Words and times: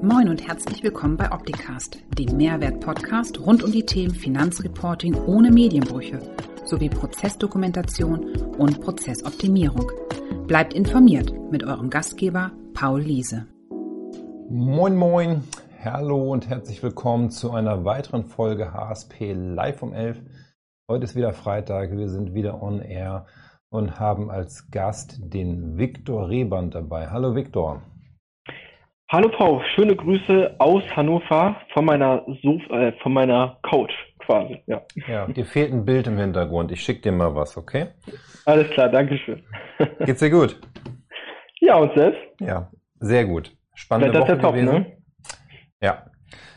Moin 0.00 0.28
und 0.28 0.46
herzlich 0.46 0.84
willkommen 0.84 1.16
bei 1.16 1.32
Opticast, 1.32 1.98
dem 2.16 2.36
Mehrwert-Podcast 2.36 3.40
rund 3.40 3.64
um 3.64 3.72
die 3.72 3.84
Themen 3.84 4.14
Finanzreporting 4.14 5.16
ohne 5.26 5.50
Medienbrüche 5.50 6.20
sowie 6.64 6.88
Prozessdokumentation 6.88 8.36
und 8.58 8.80
Prozessoptimierung. 8.80 9.90
Bleibt 10.46 10.72
informiert 10.72 11.32
mit 11.50 11.64
eurem 11.64 11.90
Gastgeber 11.90 12.52
Paul 12.74 13.00
Liese. 13.00 13.48
Moin, 14.48 14.94
moin, 14.94 15.42
hallo 15.84 16.30
und 16.30 16.48
herzlich 16.48 16.80
willkommen 16.80 17.30
zu 17.30 17.50
einer 17.50 17.84
weiteren 17.84 18.28
Folge 18.28 18.72
HSP 18.72 19.32
Live 19.32 19.82
um 19.82 19.92
11. 19.92 20.22
Heute 20.88 21.04
ist 21.06 21.16
wieder 21.16 21.32
Freitag, 21.32 21.90
wir 21.96 22.08
sind 22.08 22.34
wieder 22.34 22.62
on 22.62 22.80
air 22.80 23.26
und 23.68 23.98
haben 23.98 24.30
als 24.30 24.70
Gast 24.70 25.18
den 25.18 25.76
Viktor 25.76 26.28
Reband 26.28 26.76
dabei. 26.76 27.08
Hallo 27.08 27.34
Viktor. 27.34 27.82
Hallo 29.10 29.30
Paul, 29.30 29.64
schöne 29.74 29.96
Grüße 29.96 30.56
aus 30.58 30.82
Hannover 30.94 31.56
von 31.72 31.86
meiner 31.86 32.26
Sof 32.42 32.60
äh, 32.68 32.92
von 33.02 33.14
meiner 33.14 33.56
Couch 33.62 33.92
quasi. 34.18 34.62
Ja. 34.66 34.82
ja, 35.06 35.26
dir 35.26 35.46
fehlt 35.46 35.72
ein 35.72 35.86
Bild 35.86 36.06
im 36.08 36.18
Hintergrund. 36.18 36.70
Ich 36.72 36.82
schicke 36.82 37.00
dir 37.00 37.12
mal 37.12 37.34
was, 37.34 37.56
okay? 37.56 37.86
Alles 38.44 38.68
klar, 38.68 38.90
danke 38.90 39.16
schön. 39.16 39.42
Geht's 40.04 40.20
dir 40.20 40.28
gut? 40.28 40.60
Ja, 41.60 41.76
und 41.76 41.94
selbst? 41.94 42.20
Ja, 42.38 42.70
sehr 43.00 43.24
gut. 43.24 43.56
Spannende 43.74 44.20
Woche 44.20 44.38
top, 44.38 44.52
gewesen. 44.52 44.74
ne? 44.74 44.98
Ja. 45.80 46.04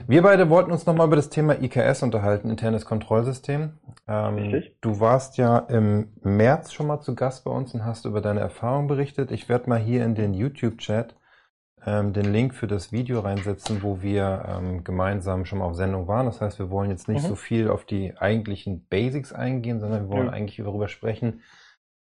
Wir 0.06 0.22
beide 0.22 0.50
wollten 0.50 0.74
uns 0.74 0.86
nochmal 0.86 1.08
über 1.08 1.16
das 1.16 1.30
Thema 1.30 1.54
IKS 1.58 2.04
unterhalten, 2.04 2.50
internes 2.50 2.84
Kontrollsystem. 2.84 3.80
Ähm, 4.10 4.36
Richtig. 4.36 4.76
du 4.82 5.00
warst 5.00 5.38
ja 5.38 5.58
im 5.58 6.12
März 6.22 6.74
schon 6.74 6.88
mal 6.88 7.00
zu 7.00 7.16
Gast 7.16 7.46
bei 7.46 7.52
uns 7.52 7.74
und 7.74 7.86
hast 7.86 8.04
über 8.04 8.20
deine 8.20 8.42
Erfahrung 8.42 8.88
berichtet. 8.88 9.32
Ich 9.32 9.48
werde 9.48 9.70
mal 9.70 9.80
hier 9.80 10.04
in 10.04 10.16
den 10.16 10.34
YouTube-Chat 10.34 11.16
ähm, 11.86 12.14
den 12.14 12.32
Link 12.32 12.54
für 12.54 12.68
das 12.68 12.92
Video 12.92 13.20
reinsetzen, 13.22 13.82
wo 13.82 14.02
wir 14.02 14.46
ähm, 14.48 14.84
gemeinsam 14.84 15.46
schon 15.46 15.60
mal 15.60 15.66
auf 15.66 15.76
Sendung 15.76 16.08
waren. 16.08 16.26
Das 16.28 16.42
heißt, 16.42 16.60
wir 16.60 16.70
wollen 16.70 16.92
jetzt 16.92 17.08
nicht 17.08 17.24
Mhm. 17.24 17.28
so 17.28 17.36
viel 17.36 17.70
auf 17.70 17.86
die 17.86 18.16
eigentlichen 18.18 18.86
Basics 18.88 19.34
eingehen, 19.34 19.80
sondern 19.80 20.10
wir 20.10 20.16
wollen 20.16 20.28
Ja. 20.28 20.34
eigentlich 20.34 20.58
darüber 20.58 20.88
sprechen, 20.88 21.42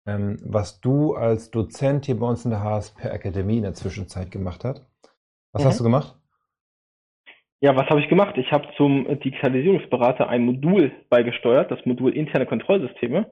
ähm, 0.07 0.39
was 0.45 0.81
du 0.81 1.15
als 1.15 1.51
Dozent 1.51 2.07
hier 2.07 2.19
bei 2.19 2.27
uns 2.27 2.45
in 2.45 2.51
der 2.51 2.63
HSP 2.63 3.09
Akademie 3.11 3.57
in 3.57 3.63
der 3.63 3.75
Zwischenzeit 3.75 4.31
gemacht 4.31 4.65
hast. 4.65 4.85
Was 5.53 5.63
Mhm. 5.63 5.69
hast 5.69 5.81
du 5.81 5.85
gemacht? 5.85 6.15
Ja, 7.61 7.75
was 7.77 7.89
habe 7.89 8.01
ich 8.01 8.09
gemacht? 8.11 8.37
Ich 8.37 8.53
habe 8.53 8.69
zum 8.77 9.07
Digitalisierungsberater 9.21 10.29
ein 10.29 10.45
Modul 10.45 10.93
beigesteuert, 11.09 11.71
das 11.71 11.79
Modul 11.87 12.13
interne 12.15 12.45
Kontrollsysteme, 12.45 13.31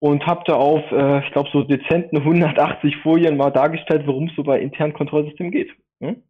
und 0.00 0.26
habe 0.26 0.42
da 0.46 0.54
auf, 0.54 0.82
äh, 0.92 1.24
ich 1.24 1.32
glaube, 1.32 1.48
so 1.52 1.62
dezenten 1.62 2.18
180 2.18 2.96
Folien 3.02 3.36
mal 3.36 3.50
dargestellt, 3.50 4.06
worum 4.06 4.28
es 4.28 4.36
so 4.36 4.42
bei 4.42 4.60
internen 4.60 4.92
Kontrollsystemen 4.92 5.52
geht. 5.52 5.70
Hm? 6.00 6.22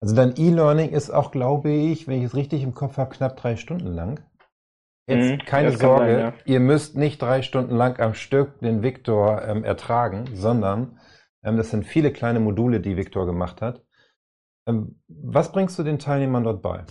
Also 0.00 0.14
dein 0.14 0.34
E-Learning 0.36 0.90
ist 0.90 1.10
auch, 1.10 1.30
glaube 1.30 1.70
ich, 1.70 2.06
wenn 2.06 2.18
ich 2.18 2.24
es 2.24 2.36
richtig 2.36 2.62
im 2.62 2.74
Kopf 2.74 2.96
habe, 2.98 3.14
knapp 3.14 3.36
drei 3.36 3.56
Stunden 3.56 3.94
lang. 3.94 4.20
Jetzt 5.08 5.30
Mhm, 5.30 5.38
keine 5.38 5.70
Sorge, 5.70 6.04
sein, 6.04 6.18
ja. 6.18 6.34
ihr 6.44 6.60
müsst 6.60 6.96
nicht 6.96 7.22
drei 7.22 7.42
Stunden 7.42 7.76
lang 7.76 8.00
am 8.00 8.14
Stück 8.14 8.58
den 8.58 8.82
Viktor 8.82 9.42
ähm, 9.46 9.62
ertragen, 9.62 10.26
sondern 10.34 10.98
ähm, 11.44 11.56
das 11.56 11.70
sind 11.70 11.86
viele 11.86 12.12
kleine 12.12 12.40
Module, 12.40 12.80
die 12.80 12.96
Viktor 12.96 13.24
gemacht 13.24 13.62
hat. 13.62 13.82
Ähm, 14.68 15.00
was 15.08 15.52
bringst 15.52 15.78
du 15.78 15.84
den 15.84 16.00
Teilnehmern 16.00 16.42
dort 16.42 16.60
bei? 16.60 16.84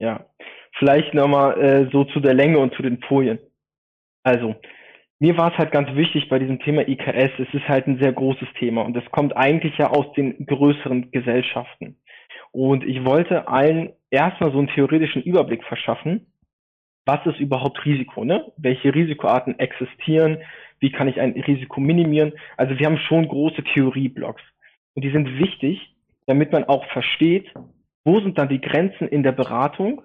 Ja, 0.00 0.26
vielleicht 0.78 1.14
nochmal 1.14 1.58
äh, 1.58 1.90
so 1.90 2.04
zu 2.04 2.20
der 2.20 2.34
Länge 2.34 2.58
und 2.58 2.74
zu 2.74 2.82
den 2.82 3.00
Folien. 3.02 3.38
Also, 4.22 4.54
mir 5.20 5.36
war 5.36 5.52
es 5.52 5.58
halt 5.58 5.70
ganz 5.70 5.94
wichtig 5.94 6.28
bei 6.28 6.38
diesem 6.38 6.58
Thema 6.60 6.88
IKS, 6.88 7.38
es 7.38 7.54
ist 7.54 7.68
halt 7.68 7.86
ein 7.86 8.00
sehr 8.00 8.12
großes 8.12 8.48
Thema 8.58 8.82
und 8.82 8.96
es 8.96 9.04
kommt 9.12 9.36
eigentlich 9.36 9.76
ja 9.78 9.90
aus 9.90 10.12
den 10.14 10.46
größeren 10.46 11.10
Gesellschaften. 11.12 11.96
Und 12.52 12.84
ich 12.84 13.04
wollte 13.04 13.46
allen 13.46 13.92
erstmal 14.10 14.50
so 14.50 14.58
einen 14.58 14.68
theoretischen 14.68 15.22
Überblick 15.22 15.62
verschaffen, 15.64 16.26
was 17.06 17.24
ist 17.26 17.40
überhaupt 17.40 17.84
Risiko, 17.84 18.24
ne? 18.24 18.52
Welche 18.56 18.94
Risikoarten 18.94 19.58
existieren? 19.58 20.38
Wie 20.80 20.92
kann 20.92 21.08
ich 21.08 21.20
ein 21.20 21.32
Risiko 21.32 21.80
minimieren? 21.80 22.32
Also 22.56 22.78
wir 22.78 22.86
haben 22.86 22.98
schon 22.98 23.26
große 23.26 23.64
Theorieblocks. 23.64 24.42
Und 24.94 25.04
die 25.04 25.10
sind 25.10 25.38
wichtig, 25.38 25.94
damit 26.26 26.52
man 26.52 26.64
auch 26.64 26.84
versteht, 26.92 27.52
wo 28.04 28.20
sind 28.20 28.38
dann 28.38 28.48
die 28.48 28.60
Grenzen 28.60 29.08
in 29.08 29.22
der 29.22 29.32
Beratung, 29.32 30.02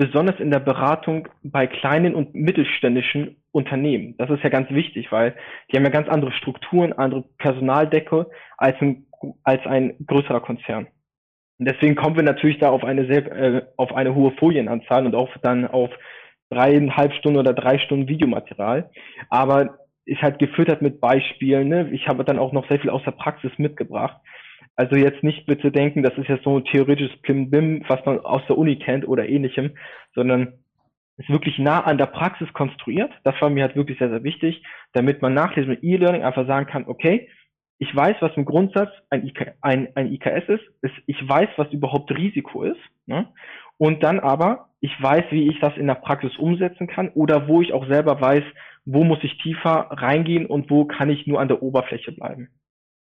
besonders 0.00 0.40
in 0.40 0.50
der 0.50 0.60
Beratung 0.60 1.28
bei 1.42 1.66
kleinen 1.66 2.14
und 2.14 2.34
mittelständischen 2.34 3.36
Unternehmen. 3.52 4.14
Das 4.16 4.30
ist 4.30 4.42
ja 4.42 4.48
ganz 4.48 4.70
wichtig, 4.70 5.12
weil 5.12 5.34
die 5.70 5.76
haben 5.76 5.84
ja 5.84 5.90
ganz 5.90 6.08
andere 6.08 6.32
Strukturen, 6.32 6.94
andere 6.94 7.24
Personaldecke 7.36 8.26
als 8.56 8.80
ein, 8.80 9.04
als 9.44 9.60
ein 9.66 9.94
größerer 10.06 10.40
Konzern. 10.40 10.86
Und 11.58 11.68
deswegen 11.68 11.96
kommen 11.96 12.16
wir 12.16 12.22
natürlich 12.22 12.58
da 12.58 12.70
auf 12.70 12.82
eine 12.82 13.04
sehr, 13.12 13.30
äh, 13.30 13.62
auf 13.76 13.92
eine 13.92 14.14
hohe 14.14 14.30
Folienanzahl 14.38 15.04
und 15.04 15.14
auch 15.14 15.28
dann 15.42 15.66
auf 15.66 15.90
dreieinhalb 16.48 17.12
Stunden 17.12 17.38
oder 17.38 17.52
drei 17.52 17.78
Stunden 17.78 18.08
Videomaterial. 18.08 18.88
Aber 19.28 19.80
ist 20.06 20.22
halt 20.22 20.38
gefüttert 20.38 20.80
mit 20.80 21.02
Beispielen. 21.02 21.68
Ne? 21.68 21.90
Ich 21.92 22.08
habe 22.08 22.24
dann 22.24 22.38
auch 22.38 22.52
noch 22.52 22.66
sehr 22.68 22.80
viel 22.80 22.88
aus 22.88 23.04
der 23.04 23.10
Praxis 23.10 23.52
mitgebracht. 23.58 24.16
Also 24.80 24.96
jetzt 24.96 25.22
nicht 25.22 25.44
bitte 25.44 25.70
denken, 25.70 26.02
das 26.02 26.16
ist 26.16 26.28
jetzt 26.30 26.44
so 26.44 26.56
ein 26.56 26.64
theoretisches 26.64 27.20
Klimbim, 27.20 27.84
was 27.88 28.02
man 28.06 28.18
aus 28.20 28.40
der 28.48 28.56
Uni 28.56 28.76
kennt 28.76 29.06
oder 29.06 29.28
ähnlichem, 29.28 29.72
sondern 30.14 30.54
ist 31.18 31.28
wirklich 31.28 31.58
nah 31.58 31.80
an 31.80 31.98
der 31.98 32.06
Praxis 32.06 32.50
konstruiert. 32.54 33.12
Das 33.22 33.34
war 33.42 33.50
mir 33.50 33.64
halt 33.64 33.76
wirklich 33.76 33.98
sehr, 33.98 34.08
sehr 34.08 34.24
wichtig, 34.24 34.64
damit 34.94 35.20
man 35.20 35.34
nach 35.34 35.52
diesem 35.52 35.76
E-Learning 35.82 36.22
einfach 36.22 36.46
sagen 36.46 36.64
kann, 36.64 36.86
okay, 36.86 37.28
ich 37.76 37.94
weiß, 37.94 38.16
was 38.20 38.34
im 38.36 38.46
Grundsatz 38.46 38.88
ein, 39.10 39.26
IK, 39.26 39.52
ein, 39.60 39.88
ein 39.96 40.14
IKS 40.14 40.48
ist, 40.48 40.64
ist, 40.80 40.94
ich 41.04 41.28
weiß, 41.28 41.50
was 41.58 41.70
überhaupt 41.72 42.10
Risiko 42.10 42.62
ist, 42.62 42.80
ne? 43.04 43.28
und 43.76 44.02
dann 44.02 44.18
aber, 44.18 44.70
ich 44.80 44.92
weiß, 44.98 45.24
wie 45.30 45.50
ich 45.50 45.60
das 45.60 45.76
in 45.76 45.88
der 45.88 45.94
Praxis 45.96 46.38
umsetzen 46.38 46.86
kann 46.86 47.10
oder 47.10 47.48
wo 47.48 47.60
ich 47.60 47.74
auch 47.74 47.86
selber 47.86 48.18
weiß, 48.18 48.44
wo 48.86 49.04
muss 49.04 49.22
ich 49.24 49.36
tiefer 49.42 49.88
reingehen 49.90 50.46
und 50.46 50.70
wo 50.70 50.86
kann 50.86 51.10
ich 51.10 51.26
nur 51.26 51.38
an 51.38 51.48
der 51.48 51.62
Oberfläche 51.62 52.12
bleiben. 52.12 52.48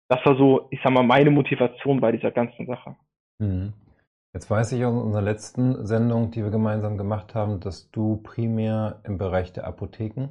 Das 0.08 0.26
war 0.26 0.36
so, 0.36 0.68
ich 0.72 0.80
sag 0.84 0.92
mal, 0.94 1.04
meine 1.04 1.30
Motivation 1.32 2.00
bei 2.02 2.12
dieser 2.12 2.32
ganzen 2.32 2.66
Sache. 2.66 2.96
Mhm. 3.40 3.74
Jetzt 4.34 4.50
weiß 4.50 4.74
ich 4.74 4.84
aus 4.84 4.94
unserer 5.02 5.22
letzten 5.22 5.86
Sendung, 5.86 6.32
die 6.32 6.44
wir 6.44 6.52
gemeinsam 6.52 6.98
gemacht 6.98 7.36
haben, 7.36 7.60
dass 7.62 7.90
du 7.92 8.18
primär 8.18 9.00
im 9.04 9.18
Bereich 9.18 9.54
der 9.54 9.66
Apotheken 9.66 10.30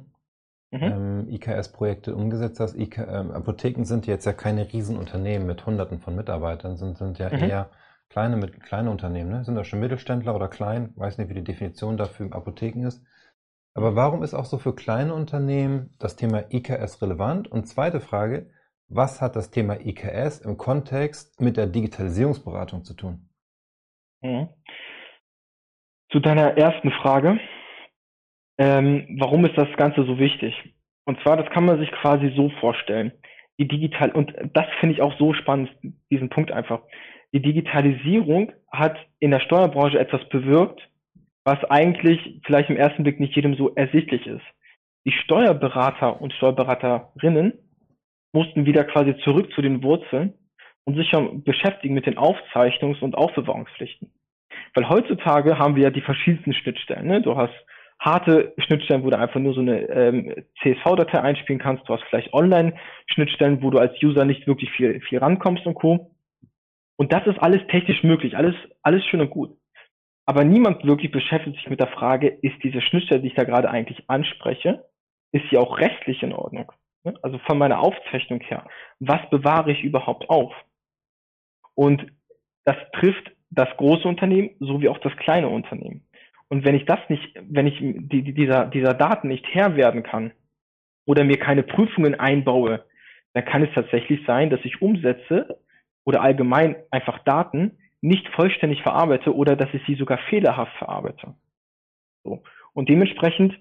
Mhm. 0.71 0.83
ähm, 0.83 1.29
IKS-Projekte 1.29 2.15
umgesetzt 2.15 2.59
hast. 2.59 2.75
IK, 2.75 2.99
ähm, 2.99 3.31
Apotheken 3.31 3.85
sind 3.85 4.07
jetzt 4.07 4.25
ja 4.25 4.33
keine 4.33 4.71
Riesenunternehmen 4.71 5.47
mit 5.47 5.65
Hunderten 5.65 5.99
von 5.99 6.15
Mitarbeitern, 6.15 6.77
sind, 6.77 6.97
sind 6.97 7.19
ja 7.19 7.29
Mhm. 7.31 7.43
eher 7.43 7.69
kleine, 8.09 8.37
mit, 8.37 8.61
kleine 8.61 8.91
Unternehmen. 8.91 9.31
Ne? 9.31 9.45
Sind 9.45 9.55
das 9.55 9.67
schon 9.67 9.79
Mittelständler 9.79 10.35
oder 10.35 10.47
klein? 10.49 10.93
Weiß 10.95 11.17
nicht, 11.17 11.29
wie 11.29 11.35
die 11.35 11.43
Definition 11.43 11.97
dafür 11.97 12.27
im 12.27 12.33
Apotheken 12.33 12.85
ist. 12.85 13.03
Aber 13.73 13.95
warum 13.95 14.23
ist 14.23 14.33
auch 14.33 14.45
so 14.45 14.57
für 14.57 14.75
kleine 14.75 15.13
Unternehmen 15.13 15.91
das 15.99 16.15
Thema 16.15 16.51
IKS 16.51 17.01
relevant? 17.01 17.47
Und 17.49 17.67
zweite 17.67 17.99
Frage, 18.01 18.49
was 18.87 19.21
hat 19.21 19.35
das 19.35 19.51
Thema 19.51 19.79
IKS 19.79 20.39
im 20.39 20.57
Kontext 20.57 21.41
mit 21.41 21.57
der 21.57 21.67
Digitalisierungsberatung 21.67 22.83
zu 22.83 22.93
tun? 22.93 23.29
Mhm. 24.21 24.49
Zu 26.11 26.19
deiner 26.19 26.57
ersten 26.57 26.91
Frage, 26.91 27.39
ähm, 28.57 29.17
warum 29.19 29.45
ist 29.45 29.57
das 29.57 29.67
Ganze 29.75 30.05
so 30.05 30.17
wichtig? 30.17 30.53
Und 31.05 31.19
zwar, 31.21 31.37
das 31.37 31.51
kann 31.51 31.65
man 31.65 31.79
sich 31.79 31.91
quasi 31.91 32.33
so 32.35 32.49
vorstellen. 32.59 33.11
Die 33.57 33.67
digital 33.67 34.11
und 34.11 34.33
das 34.53 34.65
finde 34.79 34.95
ich 34.95 35.01
auch 35.01 35.17
so 35.17 35.33
spannend, 35.33 35.69
diesen 36.11 36.29
Punkt 36.29 36.51
einfach. 36.51 36.81
Die 37.33 37.41
Digitalisierung 37.41 38.51
hat 38.71 38.97
in 39.19 39.31
der 39.31 39.39
Steuerbranche 39.39 39.99
etwas 39.99 40.27
bewirkt, 40.29 40.81
was 41.43 41.63
eigentlich 41.65 42.41
vielleicht 42.45 42.69
im 42.69 42.77
ersten 42.77 43.03
Blick 43.03 43.19
nicht 43.19 43.35
jedem 43.35 43.55
so 43.55 43.73
ersichtlich 43.75 44.25
ist. 44.25 44.43
Die 45.05 45.11
Steuerberater 45.11 46.19
und 46.19 46.33
Steuerberaterinnen 46.33 47.53
mussten 48.35 48.65
wieder 48.65 48.83
quasi 48.83 49.17
zurück 49.23 49.51
zu 49.53 49.61
den 49.61 49.81
Wurzeln 49.81 50.33
und 50.83 50.95
sich 50.95 51.11
beschäftigen 51.43 51.95
mit 51.95 52.05
den 52.05 52.17
Aufzeichnungs- 52.17 53.01
und 53.01 53.15
Aufbewahrungspflichten. 53.15 54.11
Weil 54.75 54.89
heutzutage 54.89 55.57
haben 55.57 55.75
wir 55.75 55.83
ja 55.83 55.89
die 55.89 56.01
verschiedensten 56.01 56.53
Schnittstellen. 56.53 57.07
Ne? 57.07 57.21
Du 57.21 57.35
hast 57.35 57.53
harte 57.99 58.53
Schnittstellen, 58.57 59.03
wo 59.03 59.09
du 59.09 59.17
einfach 59.17 59.39
nur 59.39 59.53
so 59.53 59.61
eine 59.61 59.81
ähm, 59.89 60.33
CSV-Datei 60.61 61.21
einspielen 61.21 61.61
kannst. 61.61 61.87
Du 61.87 61.93
hast 61.93 62.03
vielleicht 62.09 62.33
Online-Schnittstellen, 62.33 63.63
wo 63.63 63.69
du 63.71 63.79
als 63.79 63.93
User 64.03 64.25
nicht 64.25 64.45
wirklich 64.47 64.69
viel, 64.71 64.99
viel 65.01 65.19
rankommst 65.19 65.65
und 65.65 65.75
Co. 65.75 66.11
Und 66.97 67.13
das 67.13 67.25
ist 67.25 67.39
alles 67.39 67.65
technisch 67.67 68.03
möglich, 68.03 68.37
alles, 68.37 68.55
alles 68.83 69.03
schön 69.05 69.21
und 69.21 69.29
gut. 69.29 69.57
Aber 70.25 70.43
niemand 70.43 70.85
wirklich 70.85 71.11
beschäftigt 71.11 71.55
sich 71.57 71.69
mit 71.69 71.79
der 71.79 71.87
Frage, 71.87 72.27
ist 72.27 72.61
diese 72.63 72.81
Schnittstelle, 72.81 73.21
die 73.21 73.27
ich 73.27 73.35
da 73.35 73.43
gerade 73.43 73.69
eigentlich 73.69 74.09
anspreche, 74.09 74.83
ist 75.31 75.45
sie 75.49 75.57
auch 75.57 75.77
rechtlich 75.79 76.21
in 76.23 76.33
Ordnung? 76.33 76.71
Ne? 77.05 77.13
Also 77.21 77.37
von 77.39 77.57
meiner 77.57 77.79
Aufzeichnung 77.79 78.41
her, 78.41 78.65
was 78.99 79.21
bewahre 79.29 79.71
ich 79.71 79.83
überhaupt 79.83 80.29
auf? 80.29 80.53
Und 81.75 82.05
das 82.65 82.75
trifft 82.93 83.31
das 83.51 83.69
große 83.77 84.07
Unternehmen 84.07 84.51
sowie 84.59 84.89
auch 84.89 84.97
das 84.97 85.15
kleine 85.17 85.47
Unternehmen. 85.47 86.05
Und 86.49 86.65
wenn 86.65 86.75
ich 86.75 86.85
das 86.85 86.99
nicht, 87.09 87.39
wenn 87.41 87.67
ich 87.67 87.77
die, 87.79 88.23
die, 88.23 88.33
dieser, 88.33 88.65
dieser 88.65 88.93
Daten 88.93 89.27
nicht 89.27 89.45
Herr 89.53 89.75
werden 89.75 90.03
kann 90.03 90.31
oder 91.05 91.23
mir 91.23 91.37
keine 91.37 91.63
Prüfungen 91.63 92.15
einbaue, 92.15 92.85
dann 93.33 93.45
kann 93.45 93.63
es 93.63 93.73
tatsächlich 93.73 94.25
sein, 94.25 94.49
dass 94.49 94.63
ich 94.63 94.81
Umsätze 94.81 95.59
oder 96.05 96.21
allgemein 96.21 96.75
einfach 96.91 97.19
Daten 97.19 97.77
nicht 98.01 98.27
vollständig 98.29 98.81
verarbeite 98.83 99.35
oder 99.35 99.55
dass 99.55 99.73
ich 99.73 99.81
sie 99.85 99.95
sogar 99.95 100.19
fehlerhaft 100.29 100.75
verarbeite. 100.77 101.35
So. 102.23 102.43
Und 102.73 102.89
dementsprechend 102.89 103.57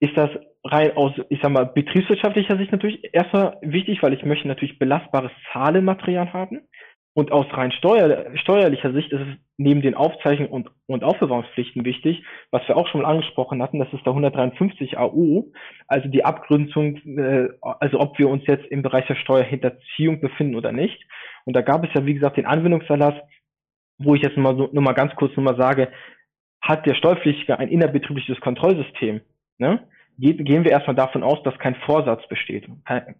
ist 0.00 0.16
das 0.16 0.30
rein 0.64 0.96
aus, 0.96 1.12
ich 1.28 1.40
sag 1.42 1.52
mal, 1.52 1.66
betriebswirtschaftlicher 1.66 2.56
Sicht 2.56 2.72
natürlich 2.72 3.14
erstmal 3.14 3.58
wichtig, 3.60 4.02
weil 4.02 4.14
ich 4.14 4.24
möchte 4.24 4.48
natürlich 4.48 4.78
belastbares 4.78 5.30
Zahlenmaterial 5.52 6.32
haben. 6.32 6.62
Und 7.16 7.30
aus 7.30 7.46
rein 7.52 7.70
steuer, 7.70 8.26
steuerlicher 8.42 8.92
Sicht 8.92 9.12
ist 9.12 9.20
es 9.20 9.36
neben 9.56 9.82
den 9.82 9.94
Aufzeichnungen 9.94 10.50
und, 10.50 10.70
und 10.86 11.04
Aufbewahrungspflichten 11.04 11.84
wichtig, 11.84 12.24
was 12.50 12.66
wir 12.66 12.76
auch 12.76 12.88
schon 12.88 13.02
mal 13.02 13.08
angesprochen 13.08 13.62
hatten, 13.62 13.78
das 13.78 13.92
ist 13.92 14.04
der 14.04 14.10
153 14.12 14.98
AU, 14.98 15.44
also 15.86 16.08
die 16.08 16.24
Abgrenzung, 16.24 16.96
äh, 17.16 17.50
also 17.60 18.00
ob 18.00 18.18
wir 18.18 18.28
uns 18.28 18.42
jetzt 18.48 18.66
im 18.66 18.82
Bereich 18.82 19.06
der 19.06 19.14
Steuerhinterziehung 19.14 20.20
befinden 20.20 20.56
oder 20.56 20.72
nicht. 20.72 21.00
Und 21.44 21.54
da 21.54 21.60
gab 21.60 21.84
es 21.84 21.94
ja, 21.94 22.04
wie 22.04 22.14
gesagt, 22.14 22.36
den 22.36 22.46
Anwendungserlass, 22.46 23.14
wo 23.98 24.16
ich 24.16 24.22
jetzt 24.22 24.36
mal, 24.36 24.56
so, 24.56 24.68
nur 24.72 24.82
mal 24.82 24.94
ganz 24.94 25.14
kurz 25.14 25.36
nur 25.36 25.44
mal 25.44 25.56
sage, 25.56 25.92
hat 26.60 26.84
der 26.84 26.96
Steuerpflichtige 26.96 27.56
ein 27.60 27.68
innerbetriebliches 27.68 28.40
Kontrollsystem, 28.40 29.20
ne? 29.58 29.86
Gehen 30.18 30.64
wir 30.64 30.70
erstmal 30.70 30.96
davon 30.96 31.22
aus, 31.22 31.42
dass 31.42 31.58
kein 31.58 31.74
Vorsatz 31.86 32.26
besteht. 32.28 32.68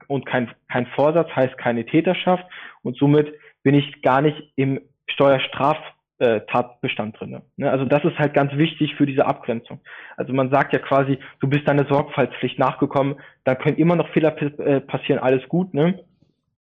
Und 0.09 0.27
kein, 0.27 0.51
kein 0.69 0.87
Vorsatz 0.89 1.29
heißt 1.35 1.57
keine 1.59 1.87
Täterschaft 1.87 2.45
und 2.83 2.97
somit 2.97 3.33
bin 3.63 3.75
ich 3.75 4.03
gar 4.03 4.21
nicht 4.21 4.53
im 4.57 4.81
Steuerstraftatbestand 5.09 7.19
drin. 7.19 7.43
Ne? 7.57 7.71
Also 7.71 7.85
das 7.85 8.05
ist 8.05 8.19
halt 8.19 8.35
ganz 8.35 8.57
wichtig 8.57 8.95
für 8.95 9.07
diese 9.07 9.27
Abgrenzung. 9.27 9.81
Also 10.17 10.33
man 10.33 10.51
sagt 10.51 10.73
ja 10.73 10.79
quasi, 10.79 11.19
du 11.41 11.49
bist 11.49 11.67
deiner 11.67 11.87
Sorgfaltspflicht 11.87 12.59
nachgekommen, 12.59 13.17
da 13.45 13.55
können 13.55 13.77
immer 13.77 13.97
noch 13.97 14.09
Fehler 14.11 14.41
äh, 14.41 14.81
passieren, 14.81 15.19
alles 15.19 15.49
gut. 15.49 15.75
Ne? 15.75 16.05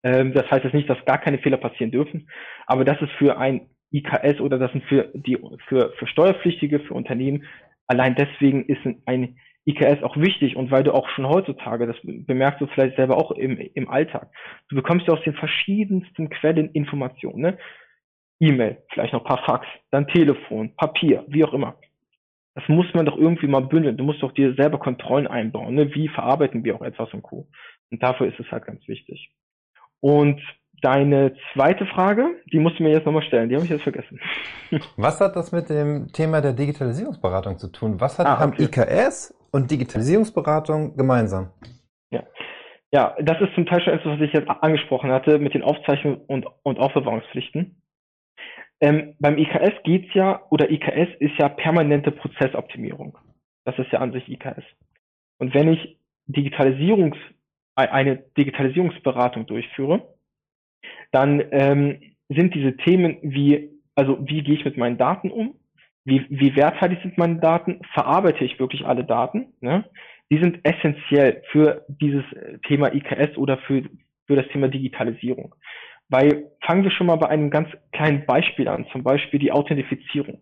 Ähm, 0.04 0.34
das 0.34 0.50
heißt 0.50 0.64
jetzt 0.64 0.74
nicht, 0.74 0.90
dass 0.90 1.04
gar 1.06 1.18
keine 1.18 1.40
Fehler 1.40 1.58
passieren 1.58 1.92
dürfen, 1.92 2.30
aber 2.68 2.86
das 2.86 3.02
ist 3.02 3.12
für 3.18 3.38
ein 3.38 3.70
IKS 3.92 4.40
oder 4.40 4.58
das 4.58 4.72
sind 4.72 4.84
für 4.86 5.12
die 5.14 5.38
für, 5.68 5.92
für 5.98 6.08
Steuerpflichtige, 6.08 6.80
für 6.80 6.94
Unternehmen, 6.94 7.44
allein 7.88 8.16
deswegen 8.16 8.66
ist 8.66 8.81
ein 9.06 9.38
IKS 9.65 10.04
auch 10.04 10.18
wichtig 10.18 10.56
und 10.56 10.71
weil 10.71 10.83
du 10.83 10.94
auch 10.94 11.07
schon 11.10 11.27
heutzutage, 11.27 11.88
das 11.88 11.95
bemerkst 12.04 12.60
du 12.60 12.68
vielleicht 12.68 12.98
selber 12.98 13.18
auch 13.18 13.31
im, 13.31 13.57
im 13.57 13.89
Alltag, 13.89 14.30
du 14.69 14.75
bekommst 14.75 15.07
ja 15.07 15.13
aus 15.13 15.24
den 15.24 15.36
verschiedensten 15.36 16.30
Quellen 16.30 16.69
Informationen, 16.71 17.42
ne? 17.42 17.57
E-Mail, 18.39 18.83
vielleicht 18.92 19.13
noch 19.13 19.21
ein 19.21 19.27
paar 19.27 19.45
Fax, 19.45 19.68
dann 19.92 20.07
Telefon, 20.07 20.75
Papier, 20.75 21.24
wie 21.27 21.45
auch 21.45 21.54
immer. 21.54 21.77
Das 22.56 22.68
muss 22.68 22.94
man 22.94 23.06
doch 23.06 23.18
irgendwie 23.18 23.48
mal 23.48 23.62
bündeln. 23.62 23.98
Du 23.98 24.04
musst 24.04 24.21
doch 24.21 24.33
dir 24.33 24.54
selber 24.56 24.80
Kontrollen 24.80 25.27
einbauen. 25.27 25.75
Ne? 25.75 25.94
Wie 25.95 26.07
verarbeiten 26.07 26.63
wir 26.63 26.75
auch 26.75 26.81
etwas 26.81 27.12
und 27.13 27.24
Co. 27.24 27.48
Und 27.89 28.04
dafür 28.04 28.27
ist 28.27 28.39
es 28.39 28.51
halt 28.51 28.65
ganz 28.65 28.88
wichtig. 28.88 29.31
Und 30.01 30.42
deine 30.81 31.34
zweite 31.54 31.86
Frage, 31.86 32.36
die 32.52 32.60
musst 32.60 32.80
du 32.80 32.84
mir 32.84 32.92
jetzt 32.92 33.06
nochmal 33.06 33.24
stellen. 33.24 33.50
Die 33.50 33.56
habe 33.56 33.66
ich 33.66 33.72
jetzt 33.72 33.84
vergessen. 33.84 34.20
Was 34.98 35.22
hat 35.22 35.36
das 35.36 35.52
mit 35.52 35.70
dem 35.70 36.12
Thema 36.12 36.42
der 36.42 36.54
Digitalisierungsberatung 36.54 37.58
zu 37.58 37.72
tun? 37.72 38.00
Was 38.00 38.20
hat 38.20 38.28
ah, 38.28 38.46
okay. 38.46 38.64
IKS 38.64 39.34
und 39.52 39.72
Digitalisierungsberatung 39.72 40.98
gemeinsam? 40.98 41.52
Ja. 42.12 42.24
Ja, 42.92 43.16
das 43.20 43.42
ist 43.42 43.56
zum 43.56 43.66
Teil 43.66 43.81
schon 43.81 43.94
etwas, 43.94 44.14
was 44.14 44.22
ich 44.22 44.34
jetzt 44.34 44.48
angesprochen 44.48 45.12
hatte 45.12 45.40
mit 45.40 45.56
den 45.56 45.64
Aufzeichnungen 45.64 46.22
und, 46.28 46.46
und 46.62 46.80
Aufbewahrungspflichten. 46.80 47.81
Ähm, 48.81 49.16
beim 49.20 49.38
IKS 49.38 49.81
geht's 49.84 50.14
ja, 50.14 50.42
oder 50.52 50.70
IKS 50.70 51.10
ist 51.20 51.34
ja 51.40 51.50
permanente 51.50 52.12
Prozessoptimierung. 52.12 53.18
Das 53.66 53.80
ist 53.80 53.92
ja 53.92 54.00
an 54.00 54.12
sich 54.12 54.30
IKS. 54.30 54.64
Und 55.40 55.54
wenn 55.54 55.74
ich 55.74 55.98
Digitalisierungs, 56.28 57.18
eine 57.75 58.18
Digitalisierungsberatung 58.38 59.48
durchführe, 59.48 60.12
dann 61.12 61.44
ähm, 61.52 62.00
sind 62.30 62.56
diese 62.56 62.78
Themen 62.78 63.18
wie, 63.22 63.70
also 63.96 64.18
wie 64.22 64.44
gehe 64.44 64.56
ich 64.56 64.66
mit 64.66 64.78
meinen 64.78 64.98
Daten 64.98 65.32
um? 65.32 65.56
wie, 66.06 66.26
wie 66.30 66.56
werthaltig 66.56 67.00
sind 67.02 67.18
meine 67.18 67.38
Daten, 67.38 67.80
verarbeite 67.94 68.44
ich 68.44 68.60
wirklich 68.60 68.86
alle 68.86 69.04
Daten, 69.04 69.54
ne? 69.62 69.86
die 70.32 70.40
sind 70.40 70.60
essentiell 70.64 71.44
für 71.52 71.86
dieses 71.88 72.24
Thema 72.68 72.94
IKS 72.94 73.38
oder 73.38 73.58
für, 73.60 73.84
für 74.28 74.36
das 74.36 74.48
Thema 74.50 74.68
Digitalisierung. 74.68 75.56
Weil 76.10 76.52
fangen 76.66 76.84
wir 76.84 76.92
schon 76.92 77.08
mal 77.08 77.16
bei 77.16 77.30
einem 77.30 77.50
ganz 77.50 77.70
kleinen 77.92 78.26
Beispiel 78.26 78.68
an, 78.68 78.86
zum 78.92 79.04
Beispiel 79.04 79.40
die 79.40 79.52
Authentifizierung. 79.52 80.42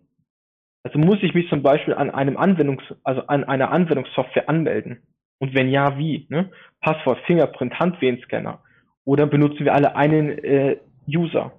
Also 0.82 0.98
muss 0.98 1.22
ich 1.22 1.34
mich 1.34 1.48
zum 1.48 1.62
Beispiel 1.62 1.94
an 1.94 2.10
einem 2.10 2.36
Anwendungs, 2.36 2.82
also 3.04 3.26
an 3.28 3.44
einer 3.44 3.70
Anwendungssoftware 3.70 4.48
anmelden? 4.48 5.02
Und 5.38 5.54
wenn 5.54 5.68
ja, 5.68 5.96
wie? 5.98 6.26
Ne? 6.28 6.50
Passwort, 6.80 7.20
Fingerprint, 7.26 7.78
Handwehenscanner. 7.78 8.62
Oder 9.04 9.26
benutzen 9.26 9.64
wir 9.64 9.74
alle 9.74 9.96
einen 9.96 10.30
äh, 10.38 10.78
User? 11.08 11.52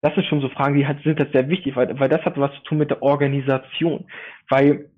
das 0.00 0.14
sind 0.14 0.26
schon 0.26 0.40
so 0.40 0.48
Fragen, 0.48 0.76
die 0.76 0.86
halt, 0.86 1.02
sind 1.02 1.18
das 1.18 1.30
sehr 1.32 1.48
wichtig, 1.48 1.74
weil, 1.74 1.98
weil 1.98 2.08
das 2.08 2.24
hat 2.24 2.38
was 2.38 2.54
zu 2.54 2.62
tun 2.62 2.78
mit 2.78 2.90
der 2.90 3.02
Organisation. 3.02 4.06
Weil 4.48 4.90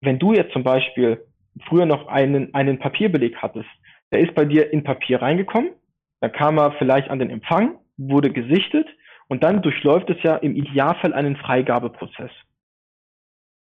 wenn 0.00 0.18
du 0.18 0.32
jetzt 0.32 0.52
zum 0.52 0.64
Beispiel 0.64 1.24
früher 1.68 1.86
noch 1.86 2.08
einen, 2.08 2.52
einen 2.54 2.78
Papierbeleg 2.78 3.36
hattest, 3.36 3.68
der 4.10 4.20
ist 4.20 4.34
bei 4.34 4.44
dir 4.44 4.72
in 4.72 4.82
Papier 4.82 5.22
reingekommen, 5.22 5.70
dann 6.20 6.32
kam 6.32 6.58
er 6.58 6.72
vielleicht 6.72 7.08
an 7.08 7.20
den 7.20 7.30
Empfang, 7.30 7.78
wurde 7.96 8.32
gesichtet 8.32 8.86
und 9.28 9.44
dann 9.44 9.62
durchläuft 9.62 10.10
es 10.10 10.22
ja 10.22 10.36
im 10.36 10.56
Idealfall 10.56 11.14
einen 11.14 11.36
Freigabeprozess. 11.36 12.30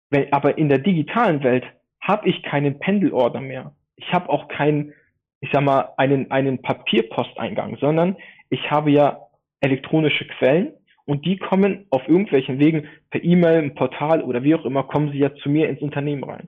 Wenn, 0.10 0.32
aber 0.32 0.58
in 0.58 0.70
der 0.70 0.80
digitalen 0.80 1.44
Welt 1.44 1.66
habe 2.00 2.30
ich 2.30 2.44
keinen 2.44 2.80
Pendelorder 2.80 3.42
mehr. 3.42 3.74
Ich 3.96 4.14
habe 4.14 4.30
auch 4.30 4.48
keinen, 4.48 4.94
ich 5.40 5.50
sag 5.52 5.64
mal, 5.64 5.94
einen, 5.98 6.32
einen 6.32 6.62
Papierposteingang, 6.62 7.78
sondern 7.80 8.18
ich 8.50 8.72
habe 8.72 8.92
ja 8.92 9.20
elektronische 9.62 10.26
Quellen 10.26 10.74
und 11.06 11.26
die 11.26 11.38
kommen 11.38 11.86
auf 11.90 12.08
irgendwelchen 12.08 12.60
Wegen 12.60 12.88
per 13.10 13.24
E-Mail, 13.24 13.64
ein 13.64 13.76
Portal 13.76 14.22
oder 14.24 14.44
wie 14.44 14.56
auch 14.56 14.66
immer, 14.66 14.84
kommen 14.84 15.12
sie 15.12 15.20
ja 15.20 15.34
zu 15.36 15.50
mir 15.50 15.70
ins 15.70 15.82
Unternehmen 15.82 16.24
rein. 16.24 16.48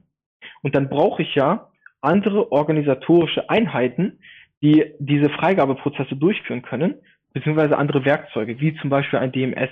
Und 0.61 0.75
dann 0.75 0.89
brauche 0.89 1.21
ich 1.21 1.33
ja 1.35 1.69
andere 2.01 2.51
organisatorische 2.51 3.49
Einheiten, 3.49 4.19
die 4.61 4.93
diese 4.99 5.29
Freigabeprozesse 5.29 6.15
durchführen 6.15 6.61
können, 6.61 6.95
beziehungsweise 7.33 7.77
andere 7.77 8.03
Werkzeuge, 8.05 8.59
wie 8.59 8.75
zum 8.75 8.89
Beispiel 8.89 9.19
ein 9.19 9.31
DMS. 9.31 9.69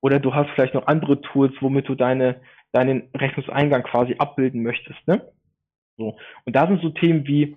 Oder 0.00 0.18
du 0.18 0.34
hast 0.34 0.50
vielleicht 0.50 0.74
noch 0.74 0.86
andere 0.86 1.20
Tools, 1.20 1.54
womit 1.60 1.88
du 1.88 1.94
deine, 1.94 2.40
deinen 2.72 3.08
Rechnungseingang 3.14 3.84
quasi 3.84 4.16
abbilden 4.18 4.62
möchtest. 4.62 4.98
Ne? 5.06 5.22
So. 5.96 6.16
Und 6.44 6.56
da 6.56 6.66
sind 6.66 6.82
so 6.82 6.90
Themen 6.90 7.26
wie 7.26 7.56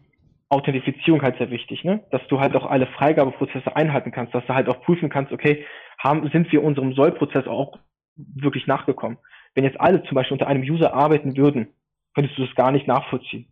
Authentifizierung 0.50 1.22
halt 1.22 1.38
sehr 1.38 1.50
wichtig, 1.50 1.84
ne? 1.84 2.04
Dass 2.12 2.26
du 2.30 2.40
halt 2.40 2.56
auch 2.56 2.66
alle 2.66 2.88
Freigabeprozesse 2.88 3.76
einhalten 3.76 4.12
kannst, 4.12 4.34
dass 4.34 4.46
du 4.46 4.54
halt 4.54 4.70
auch 4.70 4.82
prüfen 4.82 5.10
kannst, 5.10 5.32
okay, 5.32 5.66
haben, 5.98 6.30
sind 6.32 6.52
wir 6.52 6.64
unserem 6.64 6.94
Sollprozess 6.94 7.48
auch 7.48 7.78
wirklich 8.16 8.66
nachgekommen? 8.68 9.18
Wenn 9.56 9.66
jetzt 9.66 9.80
alle 9.80 10.04
zum 10.04 10.16
Beispiel 10.16 10.36
unter 10.36 10.48
einem 10.48 10.64
User 10.64 10.94
arbeiten 10.94 11.36
würden, 11.36 11.68
könntest 12.16 12.38
du 12.38 12.45
das 12.45 12.56
gar 12.56 12.71
nicht 12.71 12.88
nachvollziehen. 12.88 13.48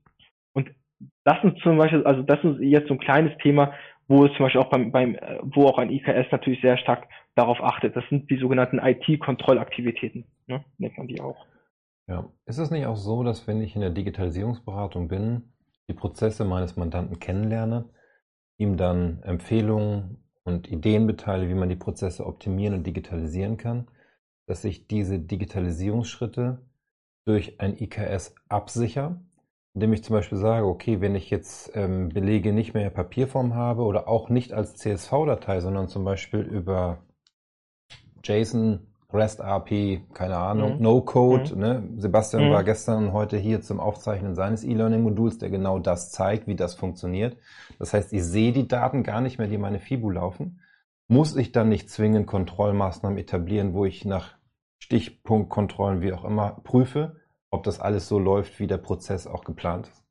Und 0.53 0.69
das 1.23 1.43
ist 1.43 1.57
zum 1.61 1.77
Beispiel, 1.77 2.05
also 2.05 2.21
das 2.21 2.43
ist 2.43 2.59
jetzt 2.61 2.87
so 2.87 2.93
ein 2.93 2.99
kleines 2.99 3.37
Thema, 3.39 3.73
wo 4.07 4.25
es 4.25 4.31
zum 4.33 4.45
Beispiel 4.45 4.61
auch 4.61 4.69
beim, 4.69 4.91
beim 4.91 5.17
wo 5.43 5.65
auch 5.65 5.77
ein 5.77 5.89
IKS 5.89 6.31
natürlich 6.31 6.61
sehr 6.61 6.77
stark 6.77 7.07
darauf 7.35 7.61
achtet. 7.61 7.95
Das 7.95 8.03
sind 8.09 8.29
die 8.29 8.37
sogenannten 8.37 8.79
IT-Kontrollaktivitäten, 8.79 10.25
ne? 10.47 10.63
nennt 10.77 10.97
man 10.97 11.07
die 11.07 11.19
auch. 11.19 11.45
Ja, 12.07 12.29
ist 12.45 12.59
es 12.59 12.71
nicht 12.71 12.85
auch 12.85 12.97
so, 12.97 13.23
dass 13.23 13.47
wenn 13.47 13.61
ich 13.61 13.75
in 13.75 13.81
der 13.81 13.89
Digitalisierungsberatung 13.89 15.07
bin, 15.07 15.54
die 15.89 15.93
Prozesse 15.93 16.45
meines 16.45 16.75
Mandanten 16.75 17.19
kennenlerne, 17.19 17.89
ihm 18.57 18.77
dann 18.77 19.21
Empfehlungen 19.23 20.23
und 20.43 20.67
Ideen 20.69 21.05
mitteile, 21.05 21.49
wie 21.49 21.55
man 21.55 21.69
die 21.69 21.75
Prozesse 21.75 22.25
optimieren 22.25 22.75
und 22.75 22.87
digitalisieren 22.87 23.57
kann, 23.57 23.87
dass 24.47 24.63
ich 24.63 24.87
diese 24.87 25.19
Digitalisierungsschritte 25.19 26.59
durch 27.25 27.59
ein 27.59 27.75
IKS 27.77 28.35
absichere, 28.47 29.19
indem 29.73 29.93
ich 29.93 30.03
zum 30.03 30.15
Beispiel 30.15 30.37
sage, 30.37 30.67
okay, 30.67 31.01
wenn 31.01 31.15
ich 31.15 31.29
jetzt 31.29 31.71
ähm, 31.75 32.09
Belege 32.09 32.53
nicht 32.53 32.73
mehr 32.73 32.87
in 32.87 32.93
Papierform 32.93 33.55
habe 33.55 33.81
oder 33.81 34.07
auch 34.07 34.29
nicht 34.29 34.53
als 34.53 34.75
CSV-Datei, 34.75 35.59
sondern 35.59 35.89
zum 35.89 36.05
Beispiel 36.05 36.41
über 36.41 37.03
JSON 38.23 38.87
REST 39.15 39.41
API, 39.41 40.01
keine 40.13 40.37
Ahnung, 40.37 40.77
mhm. 40.77 40.81
No-Code. 40.81 41.55
Mhm. 41.55 41.61
Ne? 41.61 41.83
Sebastian 41.97 42.47
mhm. 42.47 42.51
war 42.51 42.63
gestern 42.63 43.05
und 43.05 43.13
heute 43.13 43.37
hier 43.37 43.61
zum 43.61 43.79
Aufzeichnen 43.79 44.35
seines 44.35 44.63
E-Learning-Moduls, 44.63 45.37
der 45.37 45.49
genau 45.49 45.79
das 45.79 46.11
zeigt, 46.11 46.47
wie 46.47 46.55
das 46.55 46.75
funktioniert. 46.75 47.37
Das 47.79 47.93
heißt, 47.93 48.13
ich 48.13 48.23
sehe 48.23 48.51
die 48.51 48.67
Daten 48.67 49.03
gar 49.03 49.21
nicht 49.21 49.37
mehr, 49.37 49.47
die 49.47 49.57
meine 49.57 49.79
FIBU 49.79 50.11
laufen. 50.11 50.61
Muss 51.07 51.35
ich 51.35 51.51
dann 51.51 51.69
nicht 51.69 51.89
zwingend 51.89 52.27
Kontrollmaßnahmen 52.27 53.17
etablieren, 53.17 53.73
wo 53.73 53.85
ich 53.85 54.05
nach 54.05 54.35
Stichpunktkontrollen, 54.79 56.01
wie 56.01 56.13
auch 56.13 56.25
immer, 56.25 56.61
prüfe, 56.63 57.21
ob 57.49 57.63
das 57.63 57.79
alles 57.79 58.07
so 58.07 58.19
läuft, 58.19 58.59
wie 58.59 58.67
der 58.67 58.77
Prozess 58.77 59.27
auch 59.27 59.43
geplant 59.43 59.87
ist? 59.87 60.03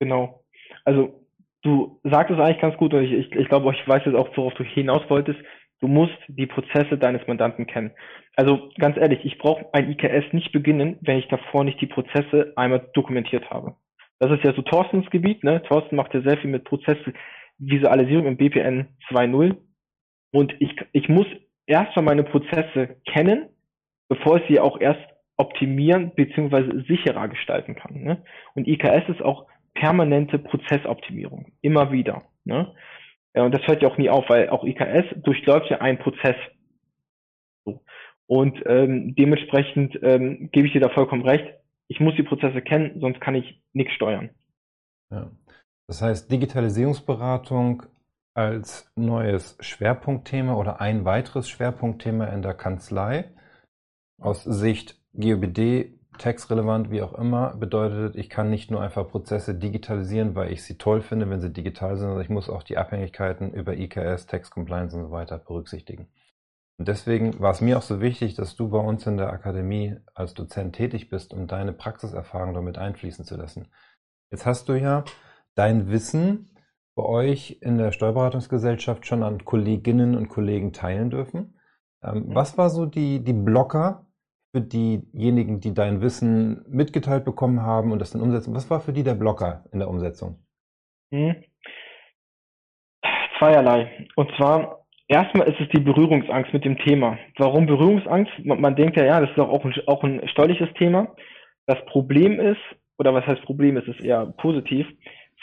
Genau. 0.00 0.44
Also 0.84 1.20
du 1.62 2.00
sagst 2.04 2.32
es 2.32 2.38
eigentlich 2.38 2.60
ganz 2.60 2.76
gut 2.76 2.94
und 2.94 3.02
ich, 3.02 3.12
ich, 3.12 3.32
ich 3.32 3.48
glaube, 3.48 3.72
ich 3.74 3.88
weiß 3.88 4.02
jetzt 4.04 4.14
auch, 4.14 4.28
worauf 4.36 4.54
du 4.54 4.64
hinaus 4.64 5.02
wolltest 5.08 5.40
Du 5.84 5.88
musst 5.88 6.16
die 6.28 6.46
Prozesse 6.46 6.96
deines 6.96 7.26
Mandanten 7.26 7.66
kennen. 7.66 7.90
Also 8.36 8.70
ganz 8.78 8.96
ehrlich, 8.96 9.22
ich 9.22 9.36
brauche 9.36 9.66
ein 9.74 9.90
IKS 9.90 10.32
nicht 10.32 10.50
beginnen, 10.50 10.96
wenn 11.02 11.18
ich 11.18 11.28
davor 11.28 11.62
nicht 11.62 11.78
die 11.78 11.86
Prozesse 11.86 12.54
einmal 12.56 12.88
dokumentiert 12.94 13.50
habe. 13.50 13.74
Das 14.18 14.30
ist 14.30 14.42
ja 14.44 14.54
so 14.54 14.62
Thorstens 14.62 15.10
Gebiet. 15.10 15.44
Ne? 15.44 15.62
Thorsten 15.64 15.96
macht 15.96 16.14
ja 16.14 16.22
sehr 16.22 16.38
viel 16.38 16.48
mit 16.48 16.64
Prozessvisualisierung 16.64 18.26
im 18.26 18.38
BPN 18.38 18.88
2.0. 19.10 19.58
Und 20.32 20.54
ich, 20.58 20.74
ich 20.92 21.10
muss 21.10 21.26
erstmal 21.66 22.06
meine 22.06 22.24
Prozesse 22.24 22.96
kennen, 23.04 23.50
bevor 24.08 24.38
ich 24.38 24.44
sie 24.48 24.60
auch 24.60 24.80
erst 24.80 25.04
optimieren 25.36 26.12
bzw. 26.14 26.82
sicherer 26.88 27.28
gestalten 27.28 27.74
kann. 27.74 28.02
Ne? 28.02 28.22
Und 28.54 28.66
IKS 28.66 29.10
ist 29.10 29.20
auch 29.20 29.48
permanente 29.74 30.38
Prozessoptimierung, 30.38 31.52
immer 31.60 31.92
wieder. 31.92 32.22
Ne? 32.44 32.72
Und 33.34 33.52
das 33.52 33.66
hört 33.66 33.82
ja 33.82 33.88
auch 33.88 33.98
nie 33.98 34.08
auf, 34.08 34.28
weil 34.28 34.48
auch 34.48 34.64
IKS 34.64 35.22
durchläuft 35.22 35.68
ja 35.70 35.80
einen 35.80 35.98
Prozess. 35.98 36.36
Und 38.26 38.62
ähm, 38.66 39.14
dementsprechend 39.16 39.98
ähm, 40.02 40.50
gebe 40.52 40.66
ich 40.66 40.72
dir 40.72 40.80
da 40.80 40.88
vollkommen 40.88 41.26
recht. 41.26 41.44
Ich 41.88 42.00
muss 42.00 42.14
die 42.16 42.22
Prozesse 42.22 42.62
kennen, 42.62 43.00
sonst 43.00 43.20
kann 43.20 43.34
ich 43.34 43.62
nichts 43.72 43.92
steuern. 43.94 44.30
Ja. 45.12 45.30
Das 45.86 46.00
heißt, 46.00 46.30
Digitalisierungsberatung 46.32 47.82
als 48.34 48.90
neues 48.96 49.58
Schwerpunktthema 49.60 50.54
oder 50.54 50.80
ein 50.80 51.04
weiteres 51.04 51.48
Schwerpunktthema 51.48 52.26
in 52.26 52.42
der 52.42 52.54
Kanzlei 52.54 53.30
aus 54.20 54.44
Sicht 54.44 54.98
GOBD, 55.12 55.98
textrelevant, 56.18 56.90
wie 56.90 57.02
auch 57.02 57.14
immer, 57.14 57.54
bedeutet, 57.56 58.16
ich 58.16 58.30
kann 58.30 58.50
nicht 58.50 58.70
nur 58.70 58.80
einfach 58.80 59.08
Prozesse 59.08 59.54
digitalisieren, 59.54 60.34
weil 60.34 60.52
ich 60.52 60.62
sie 60.62 60.78
toll 60.78 61.00
finde, 61.00 61.28
wenn 61.28 61.40
sie 61.40 61.52
digital 61.52 61.96
sind, 61.96 62.06
sondern 62.06 62.22
ich 62.22 62.30
muss 62.30 62.48
auch 62.48 62.62
die 62.62 62.78
Abhängigkeiten 62.78 63.52
über 63.52 63.76
IKS, 63.76 64.26
Text 64.26 64.50
Compliance 64.52 64.96
und 64.96 65.04
so 65.04 65.10
weiter 65.10 65.38
berücksichtigen. 65.38 66.08
Und 66.78 66.88
deswegen 66.88 67.38
war 67.38 67.52
es 67.52 67.60
mir 67.60 67.78
auch 67.78 67.82
so 67.82 68.00
wichtig, 68.00 68.34
dass 68.34 68.56
du 68.56 68.68
bei 68.68 68.78
uns 68.78 69.06
in 69.06 69.16
der 69.16 69.32
Akademie 69.32 69.96
als 70.14 70.34
Dozent 70.34 70.74
tätig 70.74 71.08
bist, 71.08 71.32
um 71.32 71.46
deine 71.46 71.72
Praxiserfahrung 71.72 72.54
damit 72.54 72.78
einfließen 72.78 73.24
zu 73.24 73.36
lassen. 73.36 73.68
Jetzt 74.30 74.46
hast 74.46 74.68
du 74.68 74.74
ja 74.74 75.04
dein 75.54 75.88
Wissen 75.90 76.50
bei 76.96 77.04
euch 77.04 77.58
in 77.60 77.78
der 77.78 77.92
Steuerberatungsgesellschaft 77.92 79.06
schon 79.06 79.22
an 79.22 79.44
Kolleginnen 79.44 80.16
und 80.16 80.28
Kollegen 80.28 80.72
teilen 80.72 81.10
dürfen. 81.10 81.58
Ähm, 82.02 82.26
mhm. 82.26 82.34
was 82.34 82.58
war 82.58 82.70
so 82.70 82.86
die, 82.86 83.22
die 83.22 83.32
Blocker 83.32 84.06
für 84.54 84.60
diejenigen, 84.60 85.58
die 85.58 85.74
dein 85.74 86.00
Wissen 86.00 86.64
mitgeteilt 86.68 87.24
bekommen 87.24 87.62
haben 87.62 87.90
und 87.90 87.98
das 87.98 88.12
dann 88.12 88.22
umsetzen? 88.22 88.54
Was 88.54 88.70
war 88.70 88.80
für 88.80 88.92
die 88.92 89.02
der 89.02 89.14
Blocker 89.14 89.64
in 89.72 89.80
der 89.80 89.88
Umsetzung? 89.88 90.38
Mhm. 91.10 91.42
Zweierlei. 93.38 94.06
Und 94.14 94.30
zwar 94.36 94.84
Erstmal 95.06 95.48
ist 95.48 95.60
es 95.60 95.68
die 95.68 95.82
Berührungsangst 95.82 96.54
mit 96.54 96.64
dem 96.64 96.78
Thema. 96.78 97.18
Warum 97.36 97.66
Berührungsangst? 97.66 98.32
Man, 98.42 98.60
man 98.62 98.74
denkt 98.74 98.96
ja, 98.96 99.04
ja, 99.04 99.20
das 99.20 99.28
ist 99.28 99.36
doch 99.36 99.50
auch 99.50 99.62
ein, 99.62 99.74
auch 99.86 100.02
ein 100.02 100.26
steuerliches 100.28 100.72
Thema. 100.78 101.14
Das 101.66 101.84
Problem 101.86 102.40
ist, 102.40 102.60
oder 102.96 103.12
was 103.12 103.26
heißt 103.26 103.42
Problem, 103.42 103.76
es 103.76 103.86
ist 103.86 104.00
eher 104.00 104.32
positiv, 104.38 104.86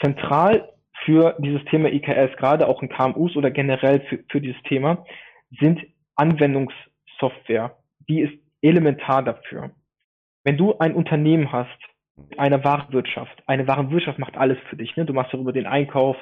zentral 0.02 0.68
für 1.04 1.36
dieses 1.38 1.64
Thema 1.66 1.92
IKS, 1.92 2.36
gerade 2.38 2.66
auch 2.66 2.82
in 2.82 2.88
KMUs 2.88 3.36
oder 3.36 3.52
generell 3.52 4.00
für, 4.08 4.18
für 4.28 4.40
dieses 4.40 4.60
Thema, 4.64 5.04
sind 5.60 5.80
Anwendungssoftware. 6.16 7.76
Die 8.08 8.20
ist 8.20 8.41
elementar 8.62 9.22
dafür. 9.22 9.70
Wenn 10.44 10.56
du 10.56 10.78
ein 10.78 10.94
Unternehmen 10.94 11.52
hast, 11.52 11.78
eine 12.36 12.62
Warenwirtschaft, 12.64 13.42
eine 13.46 13.66
Warenwirtschaft 13.66 14.18
macht 14.18 14.36
alles 14.36 14.58
für 14.68 14.76
dich. 14.76 14.96
Ne? 14.96 15.04
Du 15.04 15.12
machst 15.12 15.32
darüber 15.32 15.52
den 15.52 15.66
Einkauf, 15.66 16.16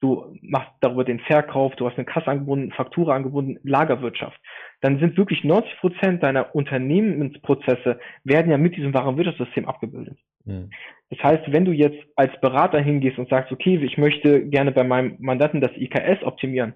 du 0.00 0.36
machst 0.42 0.70
darüber 0.80 1.04
den 1.04 1.20
Verkauf, 1.20 1.74
du 1.76 1.86
hast 1.86 1.96
eine 1.96 2.04
Kasse 2.04 2.28
angebunden, 2.28 2.72
Faktura 2.72 3.14
angebunden, 3.14 3.58
Lagerwirtschaft, 3.62 4.38
dann 4.80 4.98
sind 5.00 5.16
wirklich 5.16 5.44
90 5.44 5.78
Prozent 5.78 6.22
deiner 6.22 6.54
Unternehmensprozesse 6.54 7.98
werden 8.24 8.50
ja 8.50 8.58
mit 8.58 8.76
diesem 8.76 8.94
Warenwirtschaftssystem 8.94 9.66
abgebildet. 9.66 10.18
Mhm. 10.44 10.70
Das 11.10 11.22
heißt, 11.22 11.52
wenn 11.52 11.64
du 11.64 11.72
jetzt 11.72 11.98
als 12.16 12.38
Berater 12.40 12.80
hingehst 12.80 13.18
und 13.18 13.28
sagst, 13.28 13.50
okay, 13.50 13.76
ich 13.82 13.98
möchte 13.98 14.46
gerne 14.46 14.72
bei 14.72 14.84
meinem 14.84 15.16
Mandanten 15.18 15.60
das 15.60 15.72
IKS 15.76 16.22
optimieren, 16.22 16.74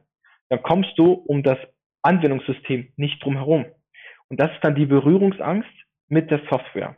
dann 0.49 0.62
kommst 0.62 0.99
du 0.99 1.12
um 1.12 1.42
das 1.42 1.59
Anwendungssystem 2.02 2.92
nicht 2.97 3.23
drum 3.25 3.37
herum. 3.37 3.66
Und 4.33 4.41
das 4.41 4.51
ist 4.53 4.65
dann 4.65 4.75
die 4.75 4.87
Berührungsangst 4.87 5.69
mit 6.09 6.31
der 6.31 6.41
Software. 6.49 6.97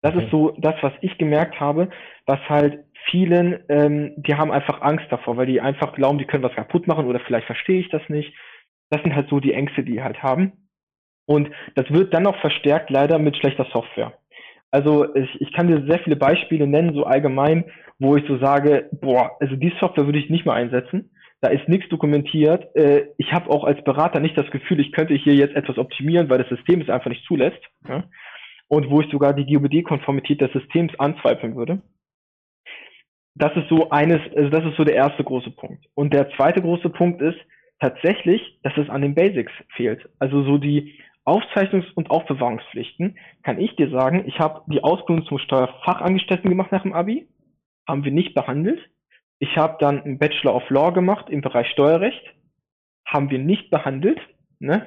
Das 0.00 0.14
okay. 0.14 0.24
ist 0.24 0.30
so 0.30 0.56
das, 0.56 0.76
was 0.80 0.94
ich 1.02 1.18
gemerkt 1.18 1.60
habe, 1.60 1.90
was 2.24 2.38
halt 2.48 2.84
vielen, 3.10 3.62
ähm, 3.68 4.14
die 4.16 4.34
haben 4.34 4.50
einfach 4.50 4.80
Angst 4.80 5.04
davor, 5.10 5.36
weil 5.36 5.44
die 5.44 5.60
einfach 5.60 5.92
glauben, 5.92 6.16
die 6.16 6.24
können 6.24 6.42
was 6.42 6.54
kaputt 6.54 6.86
machen 6.86 7.04
oder 7.04 7.20
vielleicht 7.20 7.46
verstehe 7.46 7.80
ich 7.80 7.90
das 7.90 8.00
nicht. 8.08 8.34
Das 8.88 9.02
sind 9.02 9.14
halt 9.14 9.28
so 9.28 9.40
die 9.40 9.52
Ängste, 9.52 9.84
die 9.84 10.02
halt 10.02 10.22
haben. 10.22 10.52
Und 11.26 11.50
das 11.74 11.84
wird 11.90 12.14
dann 12.14 12.22
noch 12.22 12.40
verstärkt 12.40 12.88
leider 12.88 13.18
mit 13.18 13.36
schlechter 13.36 13.66
Software. 13.74 14.14
Also 14.70 15.14
ich, 15.14 15.38
ich 15.38 15.52
kann 15.52 15.68
dir 15.68 15.84
sehr 15.86 15.98
viele 15.98 16.16
Beispiele 16.16 16.66
nennen, 16.66 16.94
so 16.94 17.04
allgemein, 17.04 17.66
wo 17.98 18.16
ich 18.16 18.26
so 18.26 18.38
sage, 18.38 18.88
boah, 18.90 19.36
also 19.38 19.54
die 19.54 19.74
Software 19.80 20.06
würde 20.06 20.18
ich 20.18 20.30
nicht 20.30 20.46
mehr 20.46 20.54
einsetzen. 20.54 21.10
Da 21.40 21.48
ist 21.48 21.68
nichts 21.68 21.88
dokumentiert. 21.88 22.74
Äh, 22.76 23.08
ich 23.16 23.32
habe 23.32 23.50
auch 23.50 23.64
als 23.64 23.82
Berater 23.84 24.20
nicht 24.20 24.36
das 24.36 24.50
Gefühl, 24.50 24.80
ich 24.80 24.92
könnte 24.92 25.14
hier 25.14 25.34
jetzt 25.34 25.56
etwas 25.56 25.78
optimieren, 25.78 26.28
weil 26.28 26.38
das 26.38 26.48
System 26.48 26.80
es 26.80 26.90
einfach 26.90 27.10
nicht 27.10 27.24
zulässt. 27.26 27.62
Ja? 27.88 28.04
Und 28.68 28.90
wo 28.90 29.00
ich 29.00 29.10
sogar 29.10 29.32
die 29.32 29.46
GOBD-Konformität 29.46 30.40
des 30.40 30.52
Systems 30.52 30.92
anzweifeln 30.98 31.56
würde 31.56 31.82
das 33.40 33.56
ist 33.56 33.68
so 33.68 33.90
eines, 33.90 34.20
also 34.36 34.50
das 34.50 34.64
ist 34.64 34.76
so 34.76 34.84
der 34.84 34.96
erste 34.96 35.24
große 35.24 35.50
Punkt. 35.50 35.86
Und 35.94 36.12
der 36.12 36.30
zweite 36.32 36.60
große 36.60 36.90
Punkt 36.90 37.22
ist 37.22 37.38
tatsächlich, 37.80 38.58
dass 38.62 38.76
es 38.76 38.90
an 38.90 39.02
den 39.02 39.14
Basics 39.14 39.52
fehlt. 39.74 40.08
Also 40.18 40.42
so 40.44 40.58
die 40.58 40.98
Aufzeichnungs- 41.24 41.92
und 41.94 42.10
Aufbewahrungspflichten, 42.10 43.18
kann 43.42 43.58
ich 43.58 43.74
dir 43.76 43.90
sagen, 43.90 44.24
ich 44.26 44.38
habe 44.38 44.62
die 44.66 44.82
Ausbildung 44.82 45.24
zum 45.26 45.38
Steuerfachangestellten 45.38 46.50
gemacht 46.50 46.72
nach 46.72 46.82
dem 46.82 46.92
Abi, 46.92 47.28
haben 47.88 48.04
wir 48.04 48.12
nicht 48.12 48.34
behandelt. 48.34 48.80
Ich 49.40 49.56
habe 49.56 49.76
dann 49.80 50.02
einen 50.02 50.18
Bachelor 50.18 50.54
of 50.54 50.68
Law 50.70 50.92
gemacht 50.92 51.28
im 51.30 51.40
Bereich 51.40 51.68
Steuerrecht, 51.70 52.22
haben 53.06 53.30
wir 53.30 53.38
nicht 53.38 53.70
behandelt. 53.70 54.20
Ne? 54.60 54.86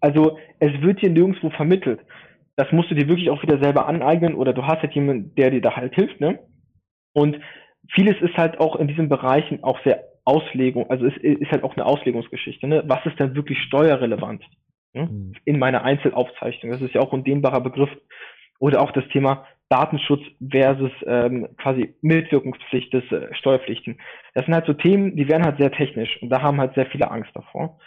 Also 0.00 0.38
es 0.58 0.72
wird 0.80 1.00
hier 1.00 1.10
nirgendwo 1.10 1.50
vermittelt. 1.50 2.00
Das 2.56 2.72
musst 2.72 2.90
du 2.90 2.94
dir 2.94 3.08
wirklich 3.08 3.30
auch 3.30 3.42
wieder 3.42 3.62
selber 3.62 3.86
aneignen 3.86 4.34
oder 4.34 4.52
du 4.52 4.64
hast 4.64 4.82
halt 4.82 4.94
jemanden, 4.94 5.34
der 5.34 5.50
dir 5.50 5.60
da 5.60 5.76
halt 5.76 5.94
hilft. 5.94 6.20
Ne? 6.20 6.40
Und 7.12 7.38
vieles 7.94 8.20
ist 8.22 8.36
halt 8.36 8.58
auch 8.58 8.76
in 8.76 8.88
diesen 8.88 9.08
Bereichen 9.08 9.62
auch 9.62 9.78
sehr 9.84 10.04
Auslegung, 10.24 10.88
also 10.90 11.06
es 11.06 11.16
ist 11.16 11.50
halt 11.50 11.64
auch 11.64 11.76
eine 11.76 11.86
Auslegungsgeschichte. 11.86 12.66
Ne? 12.66 12.84
Was 12.86 13.04
ist 13.04 13.18
denn 13.18 13.34
wirklich 13.34 13.58
steuerrelevant 13.66 14.44
ne? 14.92 15.06
mhm. 15.06 15.32
in 15.44 15.58
meiner 15.58 15.82
Einzelaufzeichnung? 15.82 16.72
Das 16.72 16.82
ist 16.82 16.94
ja 16.94 17.00
auch 17.00 17.12
ein 17.12 17.24
dehnbarer 17.24 17.60
Begriff. 17.60 17.90
Oder 18.58 18.82
auch 18.82 18.92
das 18.92 19.08
Thema 19.08 19.46
Datenschutz 19.70 20.20
versus 20.50 20.92
ähm, 21.06 21.48
quasi 21.56 21.94
Mitwirkungspflicht 22.02 22.92
des 22.92 23.10
äh, 23.10 23.32
Steuerpflichten. 23.34 23.98
Das 24.34 24.44
sind 24.44 24.54
halt 24.54 24.66
so 24.66 24.74
Themen, 24.74 25.16
die 25.16 25.28
werden 25.28 25.44
halt 25.44 25.58
sehr 25.58 25.72
technisch 25.72 26.20
und 26.22 26.28
da 26.28 26.42
haben 26.42 26.60
halt 26.60 26.74
sehr 26.74 26.86
viele 26.86 27.10
Angst 27.10 27.30
davor. 27.34 27.78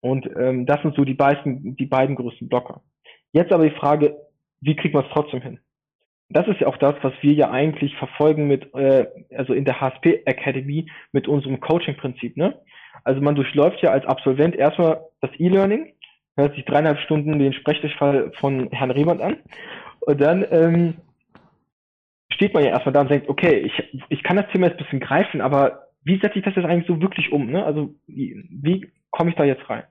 Und 0.00 0.28
ähm, 0.36 0.66
das 0.66 0.80
sind 0.82 0.94
so 0.94 1.04
die 1.04 1.14
beiden, 1.14 1.76
die 1.76 1.86
beiden 1.86 2.16
größten 2.16 2.48
Blocker. 2.48 2.82
Jetzt 3.32 3.52
aber 3.52 3.68
die 3.68 3.76
Frage, 3.76 4.16
wie 4.60 4.76
kriegt 4.76 4.94
man 4.94 5.04
es 5.04 5.10
trotzdem 5.12 5.40
hin? 5.40 5.58
das 6.32 6.48
ist 6.48 6.60
ja 6.60 6.66
auch 6.66 6.76
das, 6.78 6.94
was 7.02 7.12
wir 7.20 7.32
ja 7.32 7.50
eigentlich 7.50 7.94
verfolgen 7.96 8.46
mit, 8.46 8.74
äh, 8.74 9.06
also 9.36 9.52
in 9.52 9.64
der 9.64 9.80
HSP 9.80 10.22
Academy 10.24 10.90
mit 11.12 11.28
unserem 11.28 11.60
Coaching-Prinzip. 11.60 12.36
Ne? 12.36 12.58
Also 13.04 13.20
man 13.20 13.34
durchläuft 13.34 13.82
ja 13.82 13.90
als 13.90 14.06
Absolvent 14.06 14.56
erstmal 14.56 15.00
das 15.20 15.30
E-Learning, 15.38 15.92
hört 16.36 16.54
sich 16.54 16.64
dreieinhalb 16.64 16.98
Stunden 17.00 17.38
den 17.38 17.52
Sprechtischfall 17.52 18.32
von 18.38 18.70
Herrn 18.70 18.90
Rehmann 18.90 19.20
an 19.20 19.36
und 20.00 20.20
dann 20.20 20.46
ähm, 20.50 20.94
steht 22.42 22.54
man 22.54 22.64
ja 22.64 22.70
erstmal 22.70 22.92
da 22.92 23.02
und 23.02 23.10
denkt, 23.10 23.28
okay, 23.28 23.60
ich, 23.60 24.02
ich 24.08 24.22
kann 24.24 24.36
das 24.36 24.48
Thema 24.50 24.66
jetzt 24.66 24.74
ein 24.74 24.84
bisschen 24.84 24.98
greifen, 24.98 25.40
aber 25.40 25.86
wie 26.02 26.18
setze 26.18 26.40
ich 26.40 26.44
das 26.44 26.56
jetzt 26.56 26.64
eigentlich 26.64 26.88
so 26.88 27.00
wirklich 27.00 27.30
um? 27.30 27.46
Ne? 27.46 27.64
Also 27.64 27.94
wie, 28.08 28.44
wie 28.50 28.90
komme 29.10 29.30
ich 29.30 29.36
da 29.36 29.44
jetzt 29.44 29.70
rein? 29.70 29.84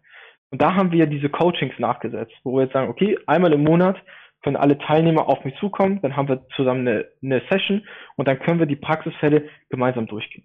Und 0.50 0.62
da 0.62 0.75
haben 0.75 0.91
wir 0.91 1.05
diese 1.08 1.29
Coachings 1.29 1.79
nachgesetzt, 1.79 2.34
wo 2.43 2.58
wir 2.58 2.63
jetzt 2.63 2.74
sagen, 2.74 2.89
okay, 2.89 3.17
einmal 3.25 3.53
im 3.53 3.63
Monat 3.63 3.96
können 4.43 4.58
alle 4.58 4.77
Teilnehmer 4.77 5.29
auf 5.29 5.46
mich 5.46 5.55
zukommen, 5.62 6.01
dann 6.01 6.17
haben 6.17 6.27
wir 6.27 6.46
zusammen 6.58 6.86
eine, 6.86 7.05
eine 7.24 7.41
Session 7.50 7.88
und 8.17 8.27
dann 8.27 8.39
können 8.39 8.60
wir 8.60 8.65
die 8.65 8.75
Praxisfälle 8.75 9.48
gemeinsam 9.70 10.08
durchgehen. 10.08 10.43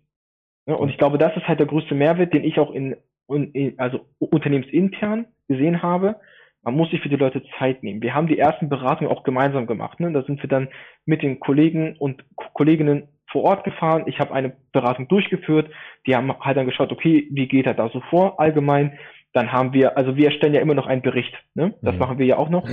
Ja, 0.66 0.74
und 0.74 0.90
ich 0.90 0.98
glaube, 0.98 1.18
das 1.18 1.36
ist 1.36 1.48
halt 1.48 1.58
der 1.58 1.66
größte 1.66 1.96
Mehrwert, 1.96 2.32
den 2.32 2.44
ich 2.44 2.60
auch 2.60 2.70
in, 2.70 2.94
in 3.26 3.74
also 3.78 4.06
unternehmensintern 4.20 5.26
gesehen 5.48 5.82
habe. 5.82 6.20
Man 6.66 6.76
muss 6.76 6.90
sich 6.90 7.00
für 7.00 7.08
die 7.08 7.16
Leute 7.16 7.42
Zeit 7.58 7.82
nehmen. 7.82 8.02
Wir 8.02 8.14
haben 8.14 8.26
die 8.26 8.38
ersten 8.38 8.68
Beratungen 8.68 9.10
auch 9.10 9.22
gemeinsam 9.22 9.66
gemacht. 9.66 10.00
Ne? 10.00 10.12
Da 10.12 10.22
sind 10.24 10.42
wir 10.42 10.48
dann 10.48 10.68
mit 11.06 11.22
den 11.22 11.40
Kollegen 11.40 11.96
und 11.98 12.24
Kolleginnen 12.52 13.08
vor 13.30 13.44
Ort 13.44 13.64
gefahren. 13.64 14.04
Ich 14.06 14.20
habe 14.20 14.34
eine 14.34 14.52
Beratung 14.72 15.08
durchgeführt. 15.08 15.70
Die 16.06 16.14
haben 16.14 16.32
halt 16.40 16.56
dann 16.56 16.66
geschaut, 16.66 16.92
okay, 16.92 17.28
wie 17.30 17.48
geht 17.48 17.66
er 17.66 17.74
da 17.74 17.88
so 17.88 18.00
vor 18.10 18.38
allgemein? 18.40 18.98
Dann 19.32 19.52
haben 19.52 19.72
wir, 19.72 19.96
also 19.96 20.16
wir 20.16 20.26
erstellen 20.26 20.54
ja 20.54 20.60
immer 20.60 20.74
noch 20.74 20.86
einen 20.86 21.02
Bericht. 21.02 21.34
Ne? 21.54 21.74
Das 21.82 21.94
mhm. 21.94 22.00
machen 22.00 22.18
wir 22.18 22.26
ja 22.26 22.36
auch 22.36 22.50
noch 22.50 22.68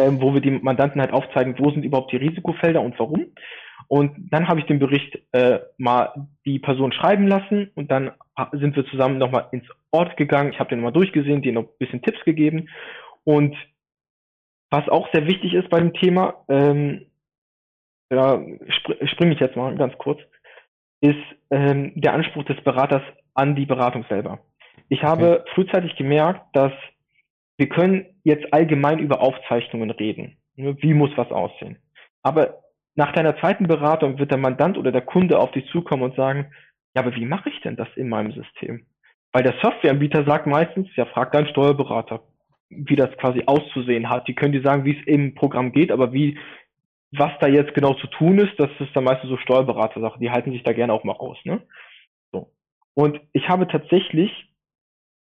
ähm, 0.00 0.20
wo 0.20 0.32
wir 0.34 0.40
die 0.40 0.50
Mandanten 0.50 1.00
halt 1.00 1.12
aufzeigen, 1.12 1.54
wo 1.58 1.70
sind 1.70 1.84
überhaupt 1.84 2.12
die 2.12 2.16
Risikofelder 2.16 2.80
und 2.80 2.98
warum. 2.98 3.26
Und 3.88 4.12
dann 4.30 4.48
habe 4.48 4.60
ich 4.60 4.66
den 4.66 4.78
Bericht 4.78 5.18
äh, 5.32 5.60
mal 5.76 6.28
die 6.46 6.58
Person 6.58 6.92
schreiben 6.92 7.26
lassen 7.26 7.70
und 7.74 7.90
dann 7.90 8.12
sind 8.52 8.76
wir 8.76 8.86
zusammen 8.86 9.18
nochmal 9.18 9.48
ins 9.52 9.66
Ort 9.90 10.16
gegangen. 10.16 10.52
Ich 10.52 10.58
habe 10.58 10.70
den 10.70 10.78
nochmal 10.78 10.92
durchgesehen, 10.92 11.42
denen 11.42 11.54
noch 11.56 11.64
ein 11.64 11.78
bisschen 11.78 12.02
Tipps 12.02 12.22
gegeben. 12.24 12.68
Und 13.24 13.56
was 14.70 14.88
auch 14.88 15.08
sehr 15.12 15.26
wichtig 15.26 15.54
ist 15.54 15.68
bei 15.68 15.80
dem 15.80 15.92
Thema, 15.94 16.44
ähm, 16.48 17.06
da 18.08 18.40
spr 18.68 19.06
springe 19.06 19.34
ich 19.34 19.40
jetzt 19.40 19.56
mal 19.56 19.74
ganz 19.76 19.96
kurz, 19.98 20.20
ist 21.00 21.18
ähm, 21.50 21.92
der 21.94 22.12
Anspruch 22.12 22.44
des 22.44 22.62
Beraters 22.62 23.02
an 23.34 23.56
die 23.56 23.66
Beratung 23.66 24.04
selber. 24.08 24.40
Ich 24.88 25.02
habe 25.02 25.40
okay. 25.40 25.50
frühzeitig 25.54 25.96
gemerkt, 25.96 26.44
dass 26.54 26.72
wir 27.56 27.68
können 27.68 28.06
jetzt 28.24 28.52
allgemein 28.52 28.98
über 28.98 29.20
Aufzeichnungen 29.20 29.90
reden. 29.90 30.38
Wie 30.56 30.94
muss 30.94 31.10
was 31.16 31.30
aussehen? 31.30 31.78
Aber 32.22 32.62
nach 32.94 33.12
deiner 33.12 33.38
zweiten 33.38 33.66
Beratung 33.66 34.18
wird 34.18 34.30
der 34.30 34.38
Mandant 34.38 34.76
oder 34.76 34.92
der 34.92 35.02
Kunde 35.02 35.38
auf 35.38 35.52
dich 35.52 35.66
zukommen 35.70 36.02
und 36.02 36.16
sagen, 36.16 36.52
ja, 36.94 37.02
aber 37.02 37.14
wie 37.14 37.24
mache 37.24 37.50
ich 37.50 37.60
denn 37.60 37.76
das 37.76 37.88
in 37.96 38.08
meinem 38.08 38.32
System? 38.32 38.86
Weil 39.32 39.44
der 39.44 39.54
Softwareanbieter 39.62 40.24
sagt 40.24 40.46
meistens, 40.46 40.88
ja, 40.96 41.06
frag 41.06 41.32
deinen 41.32 41.48
Steuerberater, 41.48 42.22
wie 42.68 42.96
das 42.96 43.16
quasi 43.16 43.44
auszusehen 43.46 44.08
hat. 44.08 44.26
Die 44.28 44.34
können 44.34 44.52
dir 44.52 44.62
sagen, 44.62 44.84
wie 44.84 44.98
es 44.98 45.06
im 45.06 45.34
Programm 45.34 45.72
geht, 45.72 45.92
aber 45.92 46.12
wie, 46.12 46.38
was 47.12 47.32
da 47.40 47.46
jetzt 47.46 47.74
genau 47.74 47.94
zu 47.94 48.06
tun 48.08 48.38
ist, 48.38 48.58
das 48.58 48.70
ist 48.78 48.94
dann 48.94 49.04
meistens 49.04 49.30
so 49.30 49.36
Steuerberater-Sache. 49.36 50.18
Die 50.18 50.30
halten 50.30 50.52
sich 50.52 50.62
da 50.62 50.72
gerne 50.72 50.92
auch 50.92 51.04
mal 51.04 51.12
raus, 51.12 51.38
ne? 51.44 51.62
So. 52.32 52.52
Und 52.94 53.20
ich 53.32 53.48
habe 53.48 53.68
tatsächlich, 53.68 54.30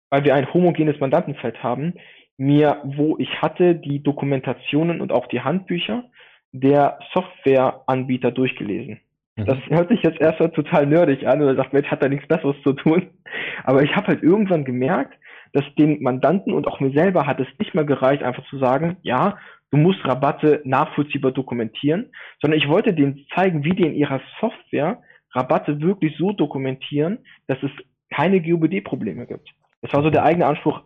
weil 0.09 0.23
wir 0.23 0.35
ein 0.35 0.53
homogenes 0.53 0.99
Mandantenfeld 0.99 1.63
haben, 1.63 1.95
mir, 2.37 2.81
wo 2.83 3.17
ich 3.17 3.41
hatte, 3.41 3.75
die 3.75 4.03
Dokumentationen 4.03 5.01
und 5.01 5.11
auch 5.11 5.27
die 5.27 5.41
Handbücher 5.41 6.03
der 6.51 6.99
Softwareanbieter 7.13 8.31
durchgelesen. 8.31 8.99
Mhm. 9.35 9.45
Das 9.45 9.57
hört 9.67 9.89
sich 9.89 10.01
jetzt 10.03 10.19
erstmal 10.19 10.51
total 10.51 10.85
nerdig 10.85 11.27
an 11.27 11.41
oder 11.41 11.55
sagt, 11.55 11.73
Mensch, 11.73 11.89
hat 11.89 12.03
da 12.03 12.09
nichts 12.09 12.27
Besseres 12.27 12.55
zu 12.63 12.73
tun. 12.73 13.09
Aber 13.63 13.83
ich 13.83 13.95
habe 13.95 14.07
halt 14.07 14.23
irgendwann 14.23 14.65
gemerkt, 14.65 15.13
dass 15.53 15.63
den 15.77 16.01
Mandanten 16.01 16.53
und 16.53 16.67
auch 16.67 16.79
mir 16.79 16.91
selber 16.91 17.25
hat 17.25 17.39
es 17.39 17.47
nicht 17.59 17.73
mehr 17.73 17.85
gereicht, 17.85 18.23
einfach 18.23 18.45
zu 18.49 18.57
sagen, 18.57 18.97
ja, 19.03 19.37
du 19.71 19.77
musst 19.77 20.03
Rabatte 20.05 20.61
nachvollziehbar 20.65 21.31
dokumentieren, 21.31 22.11
sondern 22.41 22.59
ich 22.59 22.67
wollte 22.67 22.93
denen 22.93 23.25
zeigen, 23.33 23.63
wie 23.63 23.71
die 23.71 23.83
in 23.83 23.93
ihrer 23.93 24.21
Software 24.39 25.01
Rabatte 25.31 25.81
wirklich 25.81 26.15
so 26.17 26.31
dokumentieren, 26.31 27.19
dass 27.47 27.57
es 27.61 27.71
keine 28.09 28.41
GUBD-Probleme 28.41 29.25
gibt. 29.27 29.49
Das 29.81 29.93
war 29.93 30.03
so 30.03 30.09
der 30.09 30.23
eigene 30.23 30.45
Anspruch, 30.45 30.81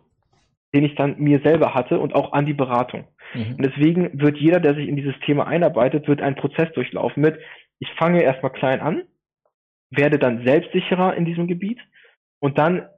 den 0.74 0.84
ich 0.84 0.94
dann 0.94 1.18
mir 1.18 1.40
selber 1.40 1.74
hatte 1.74 1.98
und 1.98 2.14
auch 2.14 2.32
an 2.32 2.46
die 2.46 2.54
Beratung. 2.54 3.04
Mhm. 3.34 3.54
Und 3.56 3.64
deswegen 3.64 4.20
wird 4.20 4.38
jeder, 4.38 4.60
der 4.60 4.74
sich 4.74 4.88
in 4.88 4.96
dieses 4.96 5.18
Thema 5.24 5.46
einarbeitet, 5.46 6.08
wird 6.08 6.20
einen 6.20 6.36
Prozess 6.36 6.72
durchlaufen 6.74 7.22
mit, 7.22 7.38
ich 7.80 7.90
fange 7.98 8.22
erstmal 8.22 8.52
klein 8.52 8.80
an, 8.80 9.02
werde 9.90 10.18
dann 10.18 10.44
selbstsicherer 10.44 11.16
in 11.16 11.24
diesem 11.24 11.48
Gebiet 11.48 11.80
und 12.38 12.58
dann 12.58 12.88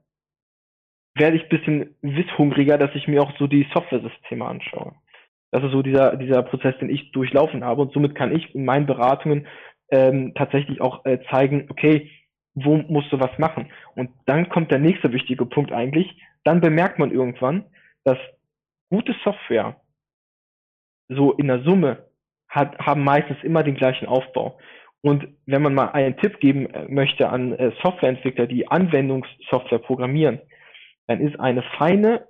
werde 1.15 1.37
ich 1.37 1.43
ein 1.43 1.49
bisschen 1.49 1.95
wisshungriger, 2.01 2.77
dass 2.77 2.93
ich 2.95 3.07
mir 3.07 3.21
auch 3.21 3.31
so 3.37 3.47
die 3.47 3.67
Software-Systeme 3.73 4.45
anschaue. 4.45 4.93
Das 5.51 5.63
ist 5.63 5.71
so 5.71 5.81
dieser, 5.81 6.17
dieser 6.17 6.41
Prozess, 6.43 6.77
den 6.79 6.89
ich 6.89 7.11
durchlaufen 7.11 7.63
habe 7.63 7.81
und 7.83 7.93
somit 7.93 8.15
kann 8.15 8.35
ich 8.35 8.53
in 8.55 8.65
meinen 8.65 8.87
Beratungen 8.87 9.47
ähm, 9.89 10.33
tatsächlich 10.35 10.81
auch 10.81 11.05
äh, 11.05 11.19
zeigen, 11.29 11.67
okay, 11.69 12.09
wo 12.55 12.77
musst 12.77 13.11
du 13.11 13.19
was 13.19 13.37
machen? 13.37 13.71
Und 13.95 14.11
dann 14.25 14.49
kommt 14.49 14.71
der 14.71 14.79
nächste 14.79 15.11
wichtige 15.11 15.45
Punkt 15.45 15.71
eigentlich, 15.71 16.19
dann 16.43 16.61
bemerkt 16.61 16.99
man 16.99 17.11
irgendwann, 17.11 17.65
dass 18.03 18.17
gute 18.89 19.15
Software 19.23 19.79
so 21.09 21.33
in 21.33 21.47
der 21.47 21.63
Summe 21.63 22.07
hat, 22.53 22.77
haben 22.77 23.03
meistens 23.03 23.37
immer 23.43 23.63
den 23.63 23.75
gleichen 23.75 24.05
Aufbau. 24.05 24.59
Und 25.01 25.27
wenn 25.47 25.63
man 25.63 25.73
mal 25.73 25.89
einen 25.89 26.15
Tipp 26.17 26.39
geben 26.39 26.67
äh, 26.67 26.87
möchte 26.87 27.29
an 27.29 27.53
äh, 27.53 27.71
Softwareentwickler, 27.81 28.45
die 28.45 28.67
Anwendungssoftware 28.67 29.79
programmieren, 29.79 30.39
dann 31.07 31.19
ist 31.19 31.39
eine 31.39 31.63
feine 31.77 32.27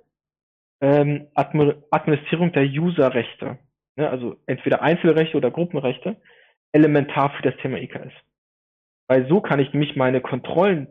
ähm, 0.80 1.28
Administrierung 1.34 2.52
der 2.52 2.64
Userrechte, 2.64 3.58
ne, 3.96 4.08
also 4.08 4.36
entweder 4.46 4.82
Einzelrechte 4.82 5.36
oder 5.36 5.50
Gruppenrechte, 5.50 6.16
elementar 6.72 7.30
für 7.30 7.42
das 7.42 7.56
Thema 7.58 7.78
IKS. 7.78 8.12
Weil 9.06 9.28
so 9.28 9.40
kann 9.40 9.60
ich 9.60 9.72
nämlich 9.72 9.94
meine 9.94 10.22
Kontrollen, 10.22 10.88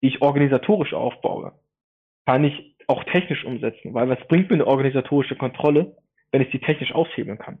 die 0.00 0.08
ich 0.08 0.22
organisatorisch 0.22 0.94
aufbaue, 0.94 1.52
kann 2.24 2.44
ich 2.44 2.76
auch 2.86 3.02
technisch 3.04 3.44
umsetzen. 3.44 3.92
Weil 3.92 4.08
was 4.08 4.26
bringt 4.28 4.48
mir 4.48 4.54
eine 4.54 4.66
organisatorische 4.66 5.36
Kontrolle, 5.36 5.96
wenn 6.30 6.40
ich 6.40 6.50
sie 6.52 6.60
technisch 6.60 6.92
aushebeln 6.92 7.38
kann? 7.38 7.58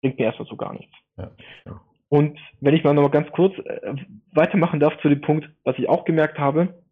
Bringt 0.00 0.18
mir 0.18 0.26
erstmal 0.26 0.48
so 0.48 0.56
gar 0.56 0.72
nichts. 0.72 0.94
Ja, 1.16 1.30
ja. 1.66 1.80
Und 2.08 2.38
wenn 2.60 2.74
ich 2.74 2.82
mal 2.82 2.92
noch 2.92 3.02
mal 3.02 3.10
ganz 3.10 3.30
kurz 3.30 3.56
äh, 3.58 3.94
weitermachen 4.32 4.80
darf 4.80 4.98
zu 5.00 5.08
dem 5.08 5.20
Punkt, 5.20 5.48
was 5.64 5.78
ich 5.78 5.88
auch 5.88 6.04
gemerkt 6.04 6.38
habe, 6.38 6.82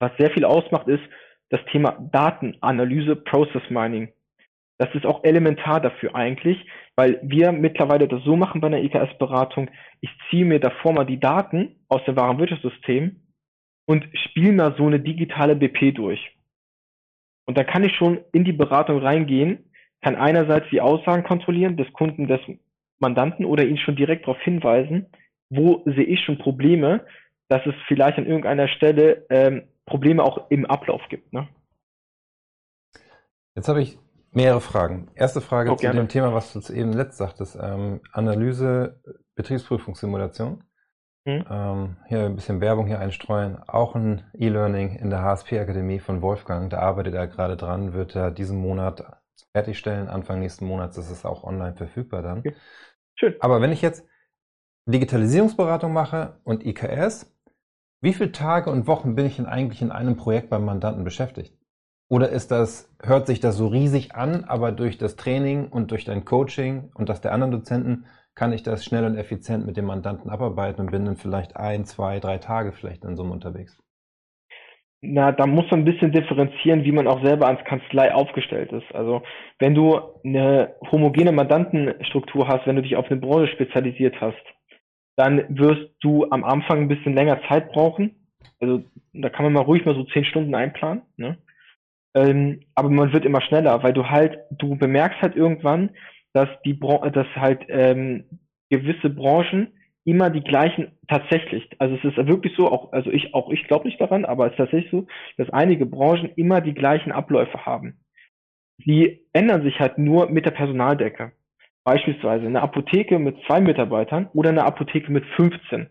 was 0.00 0.10
sehr 0.18 0.30
viel 0.30 0.44
ausmacht, 0.44 0.88
ist 0.88 1.02
das 1.50 1.60
Thema 1.70 1.96
Datenanalyse, 2.12 3.16
Process 3.16 3.62
Mining. 3.70 4.12
Das 4.78 4.92
ist 4.94 5.04
auch 5.04 5.22
elementar 5.24 5.80
dafür 5.80 6.14
eigentlich, 6.14 6.66
weil 6.96 7.20
wir 7.22 7.52
mittlerweile 7.52 8.08
das 8.08 8.22
so 8.24 8.34
machen 8.34 8.60
bei 8.60 8.68
einer 8.68 8.82
EKS-Beratung. 8.82 9.70
Ich 10.00 10.10
ziehe 10.28 10.44
mir 10.44 10.58
davor 10.58 10.94
mal 10.94 11.04
die 11.04 11.20
Daten 11.20 11.76
aus 11.88 12.02
dem 12.06 12.16
Warenwirtschaftssystem 12.16 13.20
und 13.86 14.08
spiele 14.24 14.52
mal 14.52 14.74
so 14.76 14.86
eine 14.86 14.98
digitale 14.98 15.54
BP 15.54 15.92
durch. 15.94 16.34
Und 17.46 17.58
da 17.58 17.64
kann 17.64 17.84
ich 17.84 17.94
schon 17.96 18.20
in 18.32 18.44
die 18.44 18.52
Beratung 18.52 18.98
reingehen, 19.00 19.69
kann 20.02 20.16
einerseits 20.16 20.68
die 20.70 20.80
Aussagen 20.80 21.24
kontrollieren 21.24 21.76
des 21.76 21.92
Kunden, 21.92 22.26
des 22.26 22.40
Mandanten 22.98 23.44
oder 23.44 23.64
ihn 23.64 23.78
schon 23.78 23.96
direkt 23.96 24.26
darauf 24.26 24.40
hinweisen, 24.40 25.06
wo 25.50 25.82
sehe 25.84 26.04
ich 26.04 26.20
schon 26.24 26.38
Probleme, 26.38 27.04
dass 27.48 27.64
es 27.66 27.74
vielleicht 27.88 28.18
an 28.18 28.26
irgendeiner 28.26 28.68
Stelle 28.68 29.26
ähm, 29.30 29.62
Probleme 29.86 30.22
auch 30.22 30.50
im 30.50 30.66
Ablauf 30.66 31.02
gibt. 31.08 31.32
Ne? 31.32 31.48
Jetzt 33.56 33.68
habe 33.68 33.82
ich 33.82 33.98
mehrere 34.32 34.60
Fragen. 34.60 35.08
Erste 35.14 35.40
Frage 35.40 35.72
oh, 35.72 35.76
zu 35.76 35.82
gerne. 35.82 36.00
dem 36.00 36.08
Thema, 36.08 36.32
was 36.32 36.52
du 36.52 36.72
eben 36.72 36.92
letzt 36.92 37.18
sagtest, 37.18 37.58
ähm, 37.60 38.00
Analyse, 38.12 39.00
Betriebsprüfungssimulation. 39.34 40.62
Hm. 41.26 41.44
Ähm, 41.50 41.96
hier 42.08 42.24
ein 42.24 42.36
bisschen 42.36 42.60
Werbung 42.60 42.86
hier 42.86 43.00
einstreuen. 43.00 43.58
Auch 43.66 43.94
ein 43.94 44.22
E-Learning 44.34 44.96
in 44.96 45.10
der 45.10 45.22
HSP-Akademie 45.22 45.98
von 45.98 46.22
Wolfgang. 46.22 46.70
Da 46.70 46.78
arbeitet 46.78 47.14
er 47.14 47.26
gerade 47.26 47.56
dran, 47.56 47.92
wird 47.92 48.14
er 48.14 48.30
diesen 48.30 48.58
Monat 48.58 49.19
fertigstellen. 49.52 50.08
Anfang 50.08 50.40
nächsten 50.40 50.66
Monats 50.66 50.96
ist 50.96 51.10
es 51.10 51.24
auch 51.24 51.44
online 51.44 51.76
verfügbar 51.76 52.22
dann. 52.22 52.38
Okay. 52.38 52.54
Schön. 53.14 53.34
Aber 53.40 53.60
wenn 53.60 53.72
ich 53.72 53.82
jetzt 53.82 54.06
Digitalisierungsberatung 54.86 55.92
mache 55.92 56.40
und 56.44 56.64
IKS, 56.64 57.34
wie 58.00 58.14
viele 58.14 58.32
Tage 58.32 58.70
und 58.70 58.86
Wochen 58.86 59.14
bin 59.14 59.26
ich 59.26 59.36
denn 59.36 59.46
eigentlich 59.46 59.82
in 59.82 59.92
einem 59.92 60.16
Projekt 60.16 60.48
beim 60.48 60.64
Mandanten 60.64 61.04
beschäftigt? 61.04 61.54
Oder 62.08 62.30
ist 62.30 62.50
das, 62.50 62.90
hört 63.02 63.26
sich 63.26 63.40
das 63.40 63.56
so 63.56 63.68
riesig 63.68 64.14
an, 64.14 64.44
aber 64.44 64.72
durch 64.72 64.98
das 64.98 65.16
Training 65.16 65.68
und 65.68 65.90
durch 65.92 66.04
dein 66.04 66.24
Coaching 66.24 66.90
und 66.94 67.08
das 67.08 67.20
der 67.20 67.32
anderen 67.32 67.52
Dozenten 67.52 68.06
kann 68.34 68.52
ich 68.52 68.62
das 68.62 68.84
schnell 68.84 69.04
und 69.04 69.16
effizient 69.16 69.66
mit 69.66 69.76
dem 69.76 69.84
Mandanten 69.84 70.30
abarbeiten 70.30 70.80
und 70.80 70.90
bin 70.90 71.04
dann 71.04 71.16
vielleicht 71.16 71.56
ein, 71.56 71.84
zwei, 71.84 72.18
drei 72.18 72.38
Tage 72.38 72.72
vielleicht 72.72 73.04
in 73.04 73.16
so 73.16 73.22
einem 73.22 73.32
unterwegs? 73.32 73.78
Na, 75.02 75.32
da 75.32 75.46
muss 75.46 75.70
man 75.70 75.80
ein 75.80 75.84
bisschen 75.86 76.12
differenzieren, 76.12 76.84
wie 76.84 76.92
man 76.92 77.06
auch 77.06 77.24
selber 77.24 77.46
als 77.46 77.64
Kanzlei 77.64 78.14
aufgestellt 78.14 78.70
ist. 78.72 78.94
Also 78.94 79.22
wenn 79.58 79.74
du 79.74 79.98
eine 80.24 80.74
homogene 80.92 81.32
Mandantenstruktur 81.32 82.46
hast, 82.48 82.66
wenn 82.66 82.76
du 82.76 82.82
dich 82.82 82.96
auf 82.96 83.10
eine 83.10 83.18
Branche 83.18 83.50
spezialisiert 83.50 84.20
hast, 84.20 84.42
dann 85.16 85.44
wirst 85.48 85.90
du 86.00 86.26
am 86.30 86.44
Anfang 86.44 86.82
ein 86.82 86.88
bisschen 86.88 87.14
länger 87.14 87.40
Zeit 87.48 87.72
brauchen. 87.72 88.14
Also 88.60 88.84
da 89.14 89.30
kann 89.30 89.44
man 89.44 89.54
mal 89.54 89.62
ruhig 89.62 89.86
mal 89.86 89.94
so 89.94 90.04
zehn 90.04 90.24
Stunden 90.24 90.54
einplanen. 90.54 91.02
Ne? 91.16 91.38
Ähm, 92.14 92.60
aber 92.74 92.90
man 92.90 93.12
wird 93.12 93.24
immer 93.24 93.40
schneller, 93.40 93.82
weil 93.82 93.94
du 93.94 94.08
halt, 94.08 94.38
du 94.50 94.76
bemerkst 94.76 95.22
halt 95.22 95.34
irgendwann, 95.34 95.90
dass 96.34 96.48
die 96.64 96.74
Bran 96.74 97.12
dass 97.12 97.26
halt 97.36 97.64
ähm, 97.68 98.24
gewisse 98.68 99.08
Branchen 99.08 99.68
immer 100.04 100.30
die 100.30 100.42
gleichen 100.42 100.92
tatsächlich. 101.08 101.68
Also 101.78 101.96
es 101.96 102.04
ist 102.04 102.16
wirklich 102.26 102.54
so, 102.56 102.70
auch, 102.70 102.92
also 102.92 103.10
ich, 103.10 103.34
auch 103.34 103.50
ich 103.50 103.66
glaube 103.68 103.86
nicht 103.86 104.00
daran, 104.00 104.24
aber 104.24 104.46
es 104.46 104.52
ist 104.52 104.58
tatsächlich 104.58 104.90
so, 104.90 105.06
dass 105.36 105.50
einige 105.50 105.86
Branchen 105.86 106.32
immer 106.36 106.60
die 106.60 106.74
gleichen 106.74 107.12
Abläufe 107.12 107.66
haben. 107.66 108.00
Die 108.78 109.20
ändern 109.32 109.62
sich 109.62 109.78
halt 109.78 109.98
nur 109.98 110.30
mit 110.30 110.46
der 110.46 110.52
Personaldecke. 110.52 111.32
Beispielsweise 111.84 112.46
eine 112.46 112.62
Apotheke 112.62 113.18
mit 113.18 113.36
zwei 113.46 113.60
Mitarbeitern 113.60 114.28
oder 114.32 114.50
eine 114.50 114.64
Apotheke 114.64 115.12
mit 115.12 115.24
15. 115.36 115.88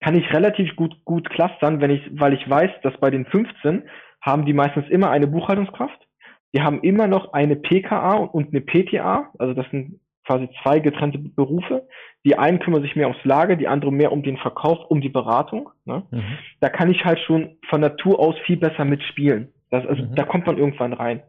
Kann 0.00 0.16
ich 0.16 0.32
relativ 0.32 0.74
gut, 0.76 1.04
gut 1.04 1.28
clustern, 1.30 1.80
wenn 1.80 1.90
ich, 1.90 2.02
weil 2.12 2.34
ich 2.34 2.48
weiß, 2.48 2.70
dass 2.82 2.98
bei 2.98 3.10
den 3.10 3.26
15 3.26 3.88
haben 4.20 4.46
die 4.46 4.52
meistens 4.52 4.88
immer 4.88 5.10
eine 5.10 5.26
Buchhaltungskraft. 5.26 6.08
Die 6.54 6.62
haben 6.62 6.82
immer 6.82 7.06
noch 7.06 7.32
eine 7.32 7.56
PKA 7.56 8.16
und 8.16 8.48
eine 8.48 8.60
PTA, 8.60 9.30
also 9.38 9.54
das 9.54 9.68
sind 9.70 10.00
quasi 10.26 10.48
zwei 10.62 10.80
getrennte 10.80 11.18
Berufe. 11.18 11.86
Die 12.24 12.38
einen 12.38 12.60
kümmern 12.60 12.82
sich 12.82 12.94
mehr 12.94 13.08
ums 13.08 13.24
Lager, 13.24 13.56
die 13.56 13.68
andere 13.68 13.92
mehr 13.92 14.12
um 14.12 14.22
den 14.22 14.36
Verkauf, 14.36 14.78
um 14.90 15.00
die 15.00 15.08
Beratung. 15.08 15.70
Ne? 15.84 16.04
Mhm. 16.10 16.38
Da 16.60 16.68
kann 16.68 16.90
ich 16.90 17.04
halt 17.04 17.18
schon 17.20 17.56
von 17.68 17.80
Natur 17.80 18.20
aus 18.20 18.36
viel 18.46 18.56
besser 18.56 18.84
mitspielen. 18.84 19.52
Das, 19.70 19.86
also, 19.86 20.02
mhm. 20.02 20.14
Da 20.14 20.24
kommt 20.24 20.46
man 20.46 20.58
irgendwann 20.58 20.92
rein. 20.92 21.22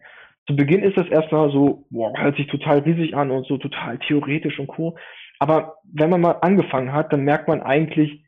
Zu 0.45 0.55
Beginn 0.55 0.83
ist 0.83 0.97
das 0.97 1.07
erstmal 1.07 1.51
so, 1.51 1.85
boah, 1.89 2.13
hört 2.17 2.35
sich 2.35 2.47
total 2.47 2.79
riesig 2.79 3.15
an 3.15 3.31
und 3.31 3.47
so 3.47 3.57
total 3.57 3.97
theoretisch 3.99 4.59
und 4.59 4.69
cool. 4.77 4.93
Aber 5.39 5.75
wenn 5.91 6.09
man 6.09 6.21
mal 6.21 6.37
angefangen 6.41 6.91
hat, 6.91 7.11
dann 7.13 7.23
merkt 7.23 7.47
man 7.47 7.61
eigentlich, 7.61 8.23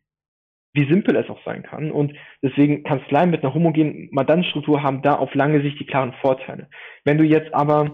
wie 0.74 0.90
simpel 0.90 1.16
es 1.16 1.30
auch 1.30 1.44
sein 1.46 1.64
kann. 1.64 1.92
Und 1.92 2.14
deswegen 2.42 2.84
Kanzleien 2.84 3.30
mit 3.30 3.44
einer 3.44 3.54
homogenen 3.54 4.10
Mandantenstruktur 4.12 4.84
haben 4.84 5.02
da 5.02 5.16
auf 5.16 5.34
lange 5.36 5.62
Sicht 5.62 5.80
die 5.80 5.86
klaren 5.86 6.14
Vorteile. 6.22 6.68
Wenn 7.04 7.18
du 7.18 7.24
jetzt 7.24 7.54
aber 7.54 7.94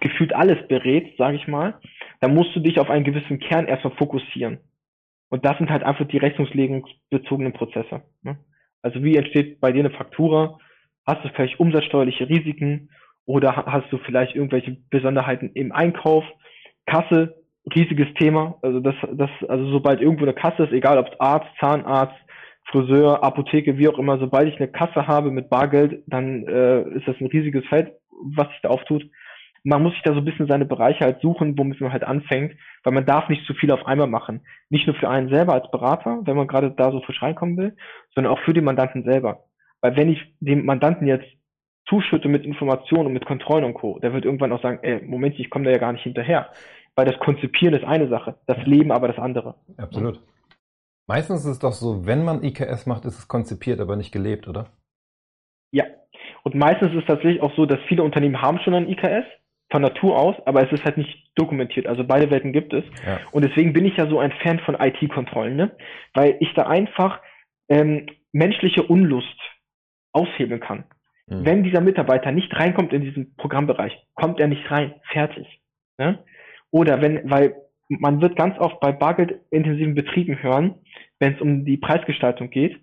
gefühlt 0.00 0.34
alles 0.34 0.66
berät, 0.68 1.16
sage 1.18 1.36
ich 1.36 1.46
mal, 1.48 1.78
dann 2.20 2.34
musst 2.34 2.54
du 2.54 2.60
dich 2.60 2.78
auf 2.78 2.90
einen 2.90 3.04
gewissen 3.04 3.38
Kern 3.38 3.66
erstmal 3.66 3.94
fokussieren. 3.96 4.58
Und 5.28 5.44
das 5.44 5.56
sind 5.58 5.70
halt 5.70 5.82
einfach 5.82 6.06
die 6.06 6.18
rechnungslegungsbezogenen 6.18 7.52
Prozesse. 7.52 8.02
Ne? 8.22 8.38
Also 8.82 9.02
wie 9.02 9.16
entsteht 9.16 9.60
bei 9.60 9.72
dir 9.72 9.80
eine 9.80 9.90
Faktura? 9.90 10.58
Hast 11.06 11.24
du 11.24 11.28
vielleicht 11.30 11.58
umsatzsteuerliche 11.58 12.28
Risiken 12.28 12.90
Oder 13.24 13.54
hast 13.66 13.90
du 13.92 13.98
vielleicht 13.98 14.34
irgendwelche 14.34 14.76
Besonderheiten 14.90 15.50
im 15.54 15.72
Einkauf? 15.72 16.24
Kasse, 16.86 17.36
riesiges 17.74 18.12
Thema. 18.14 18.58
Also 18.62 18.80
das, 18.80 18.94
das, 19.12 19.30
also 19.48 19.70
sobald 19.70 20.00
irgendwo 20.00 20.24
eine 20.24 20.34
Kasse 20.34 20.64
ist, 20.64 20.72
egal 20.72 20.98
ob 20.98 21.14
Arzt, 21.20 21.48
Zahnarzt, 21.60 22.16
Friseur, 22.70 23.22
Apotheke, 23.22 23.78
wie 23.78 23.88
auch 23.88 23.98
immer, 23.98 24.18
sobald 24.18 24.48
ich 24.48 24.56
eine 24.56 24.68
Kasse 24.68 25.06
habe 25.06 25.30
mit 25.30 25.50
Bargeld, 25.50 26.02
dann 26.06 26.46
äh, 26.46 26.82
ist 26.96 27.06
das 27.06 27.16
ein 27.20 27.26
riesiges 27.26 27.64
Feld, 27.66 27.92
was 28.10 28.48
sich 28.48 28.60
da 28.62 28.70
auftut. 28.70 29.04
Man 29.64 29.82
muss 29.82 29.92
sich 29.92 30.02
da 30.02 30.12
so 30.12 30.18
ein 30.18 30.24
bisschen 30.24 30.48
seine 30.48 30.64
Bereiche 30.64 31.04
halt 31.04 31.20
suchen, 31.20 31.56
womit 31.56 31.80
man 31.80 31.92
halt 31.92 32.02
anfängt, 32.02 32.56
weil 32.82 32.92
man 32.92 33.06
darf 33.06 33.28
nicht 33.28 33.46
zu 33.46 33.54
viel 33.54 33.70
auf 33.70 33.86
einmal 33.86 34.08
machen. 34.08 34.44
Nicht 34.70 34.86
nur 34.86 34.96
für 34.96 35.08
einen 35.08 35.28
selber 35.28 35.54
als 35.54 35.70
Berater, 35.70 36.20
wenn 36.24 36.36
man 36.36 36.48
gerade 36.48 36.70
da 36.72 36.90
so 36.90 37.00
frisch 37.02 37.22
reinkommen 37.22 37.56
will, 37.56 37.76
sondern 38.14 38.32
auch 38.32 38.40
für 38.40 38.54
den 38.54 38.64
Mandanten 38.64 39.04
selber. 39.04 39.44
Weil 39.80 39.96
wenn 39.96 40.08
ich 40.08 40.20
dem 40.40 40.64
Mandanten 40.64 41.06
jetzt 41.06 41.26
zuschütte 41.88 42.28
mit 42.28 42.44
Informationen 42.44 43.06
und 43.06 43.12
mit 43.12 43.26
Kontrollen 43.26 43.64
und 43.64 43.74
Co., 43.74 43.98
der 44.00 44.12
wird 44.12 44.24
irgendwann 44.24 44.52
auch 44.52 44.62
sagen, 44.62 44.80
ey, 44.82 45.02
Moment, 45.04 45.38
ich 45.38 45.50
komme 45.50 45.64
da 45.64 45.70
ja 45.70 45.78
gar 45.78 45.92
nicht 45.92 46.02
hinterher. 46.02 46.50
Weil 46.94 47.06
das 47.06 47.18
Konzipieren 47.20 47.74
ist 47.74 47.84
eine 47.84 48.08
Sache, 48.08 48.36
das 48.46 48.58
Leben 48.66 48.92
aber 48.92 49.08
das 49.08 49.18
andere. 49.18 49.54
Absolut. 49.76 50.20
Meistens 51.08 51.44
ist 51.44 51.50
es 51.50 51.58
doch 51.58 51.72
so, 51.72 52.06
wenn 52.06 52.24
man 52.24 52.42
IKS 52.42 52.86
macht, 52.86 53.04
ist 53.04 53.18
es 53.18 53.28
konzipiert, 53.28 53.80
aber 53.80 53.96
nicht 53.96 54.12
gelebt, 54.12 54.48
oder? 54.48 54.70
Ja. 55.72 55.84
Und 56.44 56.54
meistens 56.54 56.92
ist 56.92 57.00
es 57.00 57.06
tatsächlich 57.06 57.40
auch 57.42 57.54
so, 57.56 57.66
dass 57.66 57.80
viele 57.88 58.02
Unternehmen 58.02 58.40
haben 58.40 58.58
schon 58.60 58.74
ein 58.74 58.88
IKS 58.88 59.24
von 59.72 59.82
Natur 59.82 60.16
aus, 60.16 60.36
aber 60.46 60.62
es 60.62 60.70
ist 60.70 60.84
halt 60.84 60.98
nicht 60.98 61.30
dokumentiert. 61.34 61.88
Also 61.88 62.04
beide 62.04 62.30
Welten 62.30 62.52
gibt 62.52 62.72
es. 62.72 62.84
Ja. 63.04 63.20
Und 63.32 63.44
deswegen 63.44 63.72
bin 63.72 63.84
ich 63.84 63.96
ja 63.96 64.06
so 64.06 64.20
ein 64.20 64.32
Fan 64.42 64.60
von 64.60 64.76
IT-Kontrollen, 64.78 65.56
ne? 65.56 65.76
weil 66.14 66.36
ich 66.38 66.54
da 66.54 66.66
einfach 66.68 67.20
ähm, 67.68 68.06
menschliche 68.32 68.84
Unlust 68.84 69.38
aushebeln 70.12 70.60
kann. 70.60 70.84
Mhm. 71.26 71.44
Wenn 71.44 71.64
dieser 71.64 71.80
Mitarbeiter 71.80 72.30
nicht 72.30 72.54
reinkommt 72.54 72.92
in 72.92 73.02
diesen 73.02 73.34
Programmbereich, 73.36 73.96
kommt 74.14 74.38
er 74.38 74.46
nicht 74.46 74.70
rein. 74.70 74.94
Fertig. 75.10 75.46
Ne? 75.98 76.22
Oder 76.70 77.00
wenn, 77.00 77.28
weil 77.30 77.56
man 77.88 78.20
wird 78.20 78.36
ganz 78.36 78.58
oft 78.58 78.78
bei 78.80 78.92
bargeldintensiven 78.92 79.94
Betrieben 79.94 80.42
hören, 80.42 80.76
wenn 81.18 81.34
es 81.34 81.40
um 81.40 81.64
die 81.64 81.76
Preisgestaltung 81.76 82.50
geht, 82.50 82.80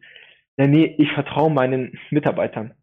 ja, 0.57 0.67
nee, 0.67 0.95
ich 0.97 1.11
vertraue 1.13 1.49
meinen 1.49 1.97
Mitarbeitern. 2.09 2.73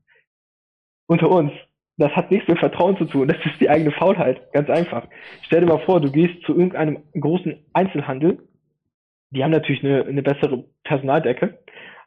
Unter 1.07 1.31
uns, 1.31 1.53
das 1.98 2.12
hat 2.12 2.30
nichts 2.30 2.48
mit 2.48 2.59
Vertrauen 2.59 2.96
zu 2.96 3.06
tun, 3.06 3.28
das 3.28 3.38
ist 3.44 3.61
die 3.61 3.70
eigene 3.70 3.90
Faulheit, 3.90 4.52
ganz 4.52 4.68
einfach. 4.68 5.06
Stell 5.42 5.61
dir 5.61 5.66
mal 5.66 5.85
vor, 5.85 6.00
du 6.00 6.11
gehst 6.11 6.42
zu 6.42 6.52
irgendeinem 6.52 6.98
großen 7.18 7.56
Einzelhandel, 7.72 8.38
die 9.30 9.42
haben 9.42 9.50
natürlich 9.50 9.82
eine, 9.85 10.04
eine 10.04 10.22
bessere 10.22 10.64
Personaldecke, 10.85 11.59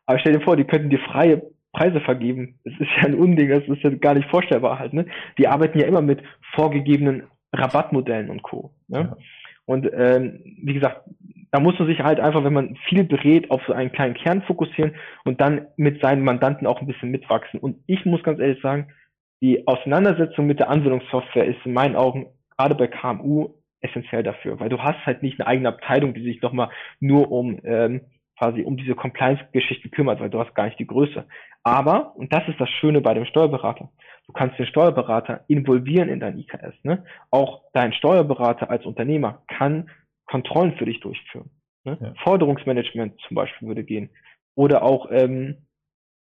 aber 0.05 0.19
stell 0.19 0.33
dir 0.33 0.41
vor, 0.41 0.55
die 0.55 0.63
könnten 0.63 0.89
dir 0.89 0.99
freie 0.99 1.41
Preise 1.73 2.01
vergeben. 2.01 2.59
Das 2.63 2.73
ist 2.79 2.89
ja 2.97 3.07
ein 3.07 3.15
Unding, 3.15 3.49
das 3.49 3.67
ist 3.67 3.83
ja 3.83 3.89
gar 3.91 4.15
nicht 4.15 4.29
vorstellbar 4.29 4.79
halt. 4.79 4.93
Ne? 4.93 5.05
Die 5.37 5.47
arbeiten 5.47 5.79
ja 5.79 5.85
immer 5.85 6.01
mit 6.01 6.21
vorgegebenen 6.55 7.23
Rabattmodellen 7.53 8.29
und 8.29 8.41
Co. 8.41 8.71
Ne? 8.87 8.99
Ja. 8.99 9.17
Und 9.65 9.87
ähm, 9.93 10.39
wie 10.63 10.73
gesagt, 10.73 11.01
da 11.51 11.59
muss 11.59 11.77
man 11.77 11.87
sich 11.87 11.99
halt 11.99 12.19
einfach, 12.19 12.43
wenn 12.43 12.53
man 12.53 12.75
viel 12.87 13.03
berät, 13.03 13.51
auf 13.51 13.61
so 13.67 13.73
einen 13.73 13.91
kleinen 13.91 14.15
Kern 14.15 14.41
fokussieren 14.43 14.95
und 15.25 15.41
dann 15.41 15.67
mit 15.77 16.01
seinen 16.01 16.23
Mandanten 16.23 16.67
auch 16.67 16.81
ein 16.81 16.87
bisschen 16.87 17.11
mitwachsen. 17.11 17.59
Und 17.59 17.77
ich 17.87 18.05
muss 18.05 18.23
ganz 18.23 18.39
ehrlich 18.39 18.61
sagen, 18.61 18.87
die 19.41 19.67
Auseinandersetzung 19.67 20.47
mit 20.47 20.59
der 20.59 20.69
Anwendungssoftware 20.69 21.45
ist 21.45 21.65
in 21.65 21.73
meinen 21.73 21.95
Augen 21.95 22.27
gerade 22.57 22.75
bei 22.75 22.87
KMU 22.87 23.55
essentiell 23.81 24.23
dafür, 24.23 24.59
weil 24.59 24.69
du 24.69 24.79
hast 24.79 25.05
halt 25.05 25.23
nicht 25.23 25.39
eine 25.39 25.47
eigene 25.47 25.69
Abteilung, 25.69 26.13
die 26.13 26.23
sich 26.23 26.41
nochmal 26.41 26.69
nur 26.99 27.31
um 27.31 27.59
ähm, 27.63 28.01
quasi 28.37 28.63
um 28.63 28.77
diese 28.77 28.95
Compliance-Geschichte 28.95 29.89
kümmert, 29.89 30.19
weil 30.19 30.29
du 30.29 30.39
hast 30.39 30.55
gar 30.55 30.65
nicht 30.65 30.79
die 30.79 30.87
Größe. 30.87 31.25
Aber, 31.63 32.15
und 32.15 32.31
das 32.33 32.47
ist 32.47 32.59
das 32.59 32.69
Schöne 32.69 33.01
bei 33.01 33.13
dem 33.13 33.25
Steuerberater, 33.25 33.89
du 34.27 34.33
kannst 34.33 34.57
den 34.57 34.65
Steuerberater 34.65 35.43
involvieren 35.47 36.09
in 36.09 36.19
dein 36.19 36.39
IKS. 36.39 36.73
Ne? 36.83 37.03
Auch 37.31 37.63
dein 37.73 37.93
Steuerberater 37.93 38.69
als 38.69 38.85
Unternehmer 38.85 39.43
kann 39.47 39.89
Kontrollen 40.25 40.75
für 40.77 40.85
dich 40.85 41.01
durchführen. 41.01 41.49
Ne? 41.83 41.97
Ja. 41.99 42.13
Forderungsmanagement 42.23 43.19
zum 43.27 43.35
Beispiel 43.35 43.67
würde 43.67 43.83
gehen. 43.83 44.09
Oder 44.55 44.83
auch 44.83 45.09
ähm, 45.11 45.65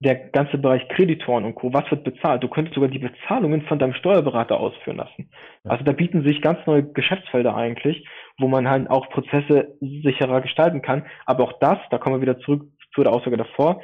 der 0.01 0.15
ganze 0.31 0.57
Bereich 0.57 0.89
Kreditoren 0.89 1.45
und 1.45 1.55
Co. 1.55 1.73
Was 1.75 1.91
wird 1.91 2.05
bezahlt? 2.05 2.43
Du 2.43 2.49
könntest 2.49 2.75
sogar 2.75 2.89
die 2.89 2.99
Bezahlungen 2.99 3.63
von 3.63 3.79
deinem 3.79 3.93
Steuerberater 3.93 4.59
ausführen 4.59 4.97
lassen. 4.97 5.31
Also 5.65 5.85
da 5.85 5.93
bieten 5.93 6.25
sich 6.27 6.41
ganz 6.41 6.59
neue 6.67 6.83
Geschäftsfelder 6.83 7.55
eigentlich, 7.55 8.07
wo 8.39 8.49
man 8.49 8.67
halt 8.67 8.89
auch 8.89 9.11
Prozesse 9.11 9.77
sicherer 9.81 10.41
gestalten 10.41 10.81
kann. 10.81 11.05
Aber 11.27 11.45
auch 11.45 11.53
das, 11.61 11.79
da 11.91 11.99
kommen 11.99 12.17
wir 12.17 12.23
wieder 12.23 12.39
zurück 12.41 12.67
zu 12.95 13.03
der 13.03 13.13
Aussage 13.13 13.37
davor, 13.37 13.83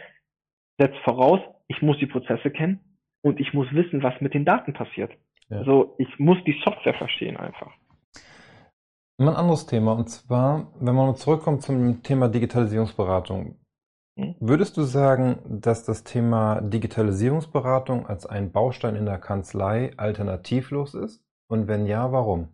setzt 0.78 0.98
voraus, 1.04 1.40
ich 1.68 1.82
muss 1.82 1.98
die 1.98 2.06
Prozesse 2.06 2.50
kennen 2.50 2.80
und 3.22 3.38
ich 3.38 3.52
muss 3.52 3.70
wissen, 3.72 4.02
was 4.02 4.18
mit 4.20 4.32
den 4.32 4.46
Daten 4.46 4.72
passiert. 4.72 5.12
Ja. 5.48 5.58
Also 5.58 5.96
ich 5.98 6.18
muss 6.18 6.38
die 6.44 6.58
Software 6.64 6.94
verstehen 6.94 7.36
einfach. 7.36 7.72
Ein 9.18 9.28
anderes 9.28 9.66
Thema, 9.66 9.92
und 9.92 10.08
zwar, 10.08 10.72
wenn 10.80 10.94
man 10.94 11.14
zurückkommt 11.14 11.62
zum 11.62 12.02
Thema 12.02 12.28
Digitalisierungsberatung. 12.28 13.56
Hm? 14.18 14.34
Würdest 14.40 14.76
du 14.76 14.82
sagen, 14.82 15.38
dass 15.48 15.84
das 15.84 16.04
Thema 16.04 16.60
Digitalisierungsberatung 16.62 18.06
als 18.06 18.26
ein 18.26 18.50
Baustein 18.50 18.96
in 18.96 19.06
der 19.06 19.18
Kanzlei 19.18 19.92
alternativlos 19.96 20.94
ist? 20.94 21.22
Und 21.48 21.68
wenn 21.68 21.86
ja, 21.86 22.10
warum? 22.12 22.48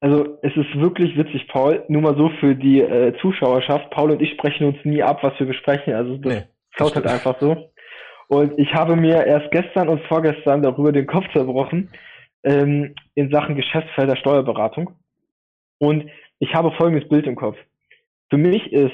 Also 0.00 0.38
es 0.42 0.54
ist 0.54 0.78
wirklich 0.78 1.16
witzig, 1.16 1.48
Paul. 1.48 1.84
Nur 1.88 2.02
mal 2.02 2.16
so 2.16 2.28
für 2.38 2.54
die 2.54 2.80
äh, 2.80 3.14
Zuschauerschaft. 3.20 3.90
Paul 3.90 4.12
und 4.12 4.22
ich 4.22 4.30
sprechen 4.32 4.66
uns 4.66 4.76
nie 4.84 5.02
ab, 5.02 5.22
was 5.22 5.38
wir 5.38 5.46
besprechen. 5.46 5.94
Also 5.94 6.16
das 6.18 6.34
nee, 6.34 6.42
klaut 6.74 6.94
halt 6.94 7.06
einfach 7.06 7.40
so. 7.40 7.70
Und 8.28 8.58
ich 8.58 8.74
habe 8.74 8.96
mir 8.96 9.24
erst 9.24 9.50
gestern 9.50 9.88
und 9.88 10.02
vorgestern 10.04 10.62
darüber 10.62 10.92
den 10.92 11.06
Kopf 11.06 11.24
zerbrochen 11.32 11.90
ähm, 12.42 12.94
in 13.14 13.30
Sachen 13.30 13.56
Geschäftsfelder 13.56 14.16
Steuerberatung. 14.16 14.90
Und 15.78 16.10
ich 16.38 16.54
habe 16.54 16.72
folgendes 16.72 17.08
Bild 17.08 17.26
im 17.26 17.36
Kopf. 17.36 17.56
Für 18.28 18.36
mich 18.36 18.72
ist 18.72 18.92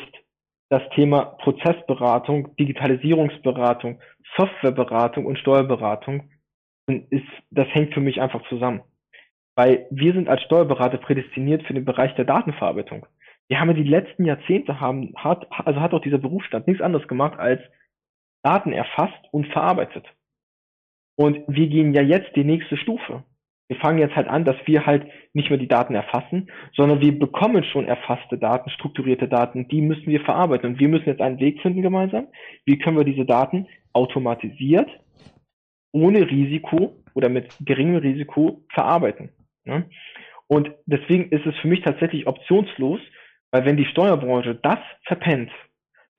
das 0.72 0.88
Thema 0.94 1.36
Prozessberatung, 1.42 2.56
Digitalisierungsberatung, 2.56 4.00
Softwareberatung 4.38 5.26
und 5.26 5.38
Steuerberatung 5.38 6.30
ist, 6.86 7.28
das 7.50 7.68
hängt 7.72 7.92
für 7.92 8.00
mich 8.00 8.22
einfach 8.22 8.42
zusammen. 8.48 8.80
Weil 9.54 9.86
wir 9.90 10.14
sind 10.14 10.30
als 10.30 10.40
Steuerberater 10.44 10.96
prädestiniert 10.96 11.62
für 11.64 11.74
den 11.74 11.84
Bereich 11.84 12.14
der 12.14 12.24
Datenverarbeitung. 12.24 13.04
Wir 13.48 13.60
haben 13.60 13.68
ja 13.68 13.74
die 13.74 13.82
letzten 13.82 14.24
Jahrzehnte 14.24 14.80
haben, 14.80 15.12
hat, 15.14 15.46
also 15.50 15.78
hat 15.78 15.92
auch 15.92 16.00
dieser 16.00 16.16
Berufsstand 16.16 16.66
nichts 16.66 16.82
anderes 16.82 17.06
gemacht 17.06 17.38
als 17.38 17.60
Daten 18.42 18.72
erfasst 18.72 19.28
und 19.30 19.48
verarbeitet. 19.48 20.06
Und 21.16 21.44
wir 21.48 21.66
gehen 21.66 21.92
ja 21.92 22.00
jetzt 22.00 22.34
die 22.34 22.44
nächste 22.44 22.78
Stufe. 22.78 23.24
Wir 23.72 23.80
fangen 23.80 24.00
jetzt 24.00 24.16
halt 24.16 24.28
an, 24.28 24.44
dass 24.44 24.56
wir 24.66 24.84
halt 24.84 25.06
nicht 25.32 25.48
mehr 25.48 25.58
die 25.58 25.66
Daten 25.66 25.94
erfassen, 25.94 26.50
sondern 26.76 27.00
wir 27.00 27.18
bekommen 27.18 27.64
schon 27.64 27.86
erfasste 27.86 28.36
Daten, 28.36 28.68
strukturierte 28.68 29.28
Daten, 29.28 29.66
die 29.68 29.80
müssen 29.80 30.08
wir 30.08 30.20
verarbeiten. 30.20 30.72
Und 30.72 30.78
wir 30.78 30.88
müssen 30.88 31.06
jetzt 31.06 31.22
einen 31.22 31.40
Weg 31.40 31.62
finden 31.62 31.80
gemeinsam. 31.80 32.26
Wie 32.66 32.76
können 32.76 32.98
wir 32.98 33.04
diese 33.04 33.24
Daten 33.24 33.66
automatisiert, 33.94 34.90
ohne 35.90 36.30
Risiko 36.30 37.02
oder 37.14 37.30
mit 37.30 37.48
geringem 37.60 37.96
Risiko 37.96 38.62
verarbeiten? 38.74 39.30
Ne? 39.64 39.86
Und 40.48 40.70
deswegen 40.84 41.30
ist 41.30 41.46
es 41.46 41.56
für 41.62 41.68
mich 41.68 41.80
tatsächlich 41.80 42.26
optionslos, 42.26 43.00
weil 43.52 43.64
wenn 43.64 43.78
die 43.78 43.86
Steuerbranche 43.86 44.54
das 44.54 44.80
verpennt, 45.06 45.50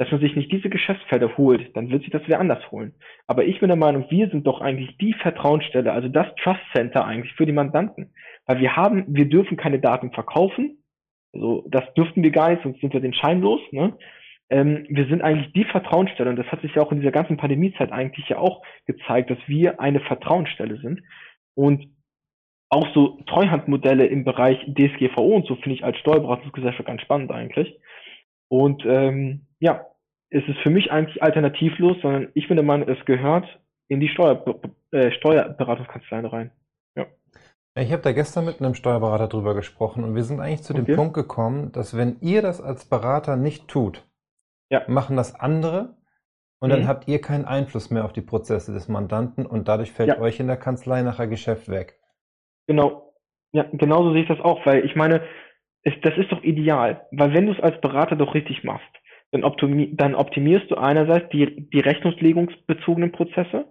dass 0.04 0.12
man 0.12 0.20
sich 0.20 0.36
nicht 0.36 0.52
diese 0.52 0.70
Geschäftsfelder 0.70 1.38
holt, 1.38 1.76
dann 1.78 1.90
wird 1.90 2.02
sich 2.02 2.12
das 2.12 2.24
wer 2.26 2.42
anders 2.42 2.70
holen. 2.72 2.94
Aber 3.26 3.46
ich 3.46 3.62
bin 3.62 3.70
der 3.70 3.78
Meinung, 3.78 4.06
wir 4.10 4.28
sind 4.30 4.46
doch 4.46 4.60
eigentlich 4.60 4.98
die 4.98 5.14
Vertrauensstelle, 5.14 5.94
also 5.94 6.10
das 6.10 6.28
Trust 6.44 6.60
Center 6.76 7.06
eigentlich 7.06 7.32
für 7.36 7.46
die 7.46 7.54
Mandanten. 7.54 8.14
Weil 8.46 8.60
wir 8.60 8.76
haben, 8.76 9.06
wir 9.08 9.30
dürfen 9.30 9.56
keine 9.56 9.80
Daten 9.80 10.12
verkaufen. 10.12 10.84
Also 11.32 11.66
das 11.70 11.86
dürften 11.94 12.22
wir 12.22 12.32
gar 12.32 12.50
nicht, 12.50 12.64
sonst 12.64 12.82
sind 12.82 12.92
wir 12.92 13.00
den 13.00 13.14
Schein 13.14 13.40
los. 13.40 13.62
Ne? 13.72 13.98
Ähm, 14.50 14.86
wir 14.90 15.06
sind 15.08 15.22
eigentlich 15.22 15.54
die 15.54 15.64
Vertrauensstelle 15.64 16.30
und 16.30 16.36
das 16.36 16.48
hat 16.48 16.62
sich 16.62 16.76
ja 16.76 16.82
auch 16.82 16.92
in 16.92 17.00
dieser 17.00 17.14
ganzen 17.14 17.38
Pandemiezeit 17.38 17.94
eigentlich 17.94 18.28
ja 18.28 18.40
auch 18.40 18.62
gezeigt, 18.86 19.30
dass 19.30 19.40
wir 19.48 19.80
eine 19.80 20.02
Vertrauensstelle 20.02 20.80
sind. 20.80 21.02
Und 21.56 21.88
auch 22.70 22.88
so 22.94 23.22
Treuhandmodelle 23.28 24.06
im 24.08 24.26
Bereich 24.26 24.60
DSGVO 24.66 25.36
und 25.36 25.48
so 25.48 25.56
finde 25.56 25.76
ich 25.76 25.86
als 25.86 25.98
Steuerberatungsgesellschaft 26.00 26.88
ganz 26.88 27.02
spannend 27.02 27.32
eigentlich. 27.32 27.80
Und 28.50 28.84
ähm, 28.86 29.48
ja, 29.60 29.86
es 30.34 30.48
ist 30.48 30.60
für 30.60 30.72
mich 30.72 30.92
eigentlich 30.92 31.22
alternativlos, 31.22 31.98
sondern 32.02 32.30
ich 32.34 32.48
bin 32.48 32.58
der 32.58 32.66
Meinung, 32.66 32.90
es 32.90 33.04
gehört 33.06 33.46
in 33.88 34.00
die 34.00 34.10
Steuer, 34.10 34.44
äh, 34.92 35.12
Steuerberatungskanzleien 35.12 36.26
rein. 36.26 36.52
Ja. 36.96 37.06
Ich 37.76 37.92
habe 37.92 38.02
da 38.02 38.12
gestern 38.14 38.46
mit 38.46 38.60
einem 38.60 38.74
Steuerberater 38.74 39.28
drüber 39.28 39.54
gesprochen 39.54 40.04
und 40.04 40.16
wir 40.16 40.24
sind 40.24 40.40
eigentlich 40.40 40.64
zu 40.64 40.74
okay. 40.74 40.86
dem 40.86 40.96
Punkt 40.96 41.14
gekommen, 41.14 41.72
dass 41.72 41.96
wenn 41.96 42.18
ihr 42.22 42.42
das 42.42 42.62
als 42.62 42.90
Berater 42.90 43.38
nicht 43.38 43.68
tut, 43.68 44.04
ja. 44.72 44.82
machen 44.88 45.18
das 45.18 45.40
andere 45.40 45.98
und 46.60 46.70
mhm. 46.70 46.74
dann 46.74 46.88
habt 46.88 47.08
ihr 47.08 47.22
keinen 47.22 47.46
Einfluss 47.46 47.92
mehr 47.92 48.04
auf 48.04 48.14
die 48.14 48.22
Prozesse 48.22 48.74
des 48.74 48.88
Mandanten 48.88 49.46
und 49.46 49.68
dadurch 49.68 49.92
fällt 49.92 50.10
ja. 50.10 50.20
euch 50.20 50.40
in 50.40 50.48
der 50.48 50.58
Kanzlei 50.58 51.04
nachher 51.04 51.28
Geschäft 51.28 51.70
weg. 51.70 52.00
Genau. 52.66 53.14
Ja, 53.52 53.68
genauso 53.72 54.14
sehe 54.14 54.24
ich 54.24 54.28
das 54.28 54.40
auch, 54.40 54.66
weil 54.66 54.84
ich 54.84 54.96
meine, 54.96 55.22
es, 55.84 55.94
das 56.02 56.18
ist 56.18 56.32
doch 56.32 56.42
ideal, 56.42 57.06
weil 57.12 57.36
wenn 57.36 57.46
du 57.46 57.52
es 57.52 57.60
als 57.60 57.80
Berater 57.82 58.16
doch 58.16 58.34
richtig 58.34 58.64
machst, 58.64 58.90
dann, 59.34 59.44
optimi 59.44 59.90
dann 59.96 60.14
optimierst 60.14 60.70
du 60.70 60.76
einerseits 60.76 61.28
die, 61.30 61.68
die 61.70 61.80
rechnungslegungsbezogenen 61.80 63.12
Prozesse, 63.12 63.66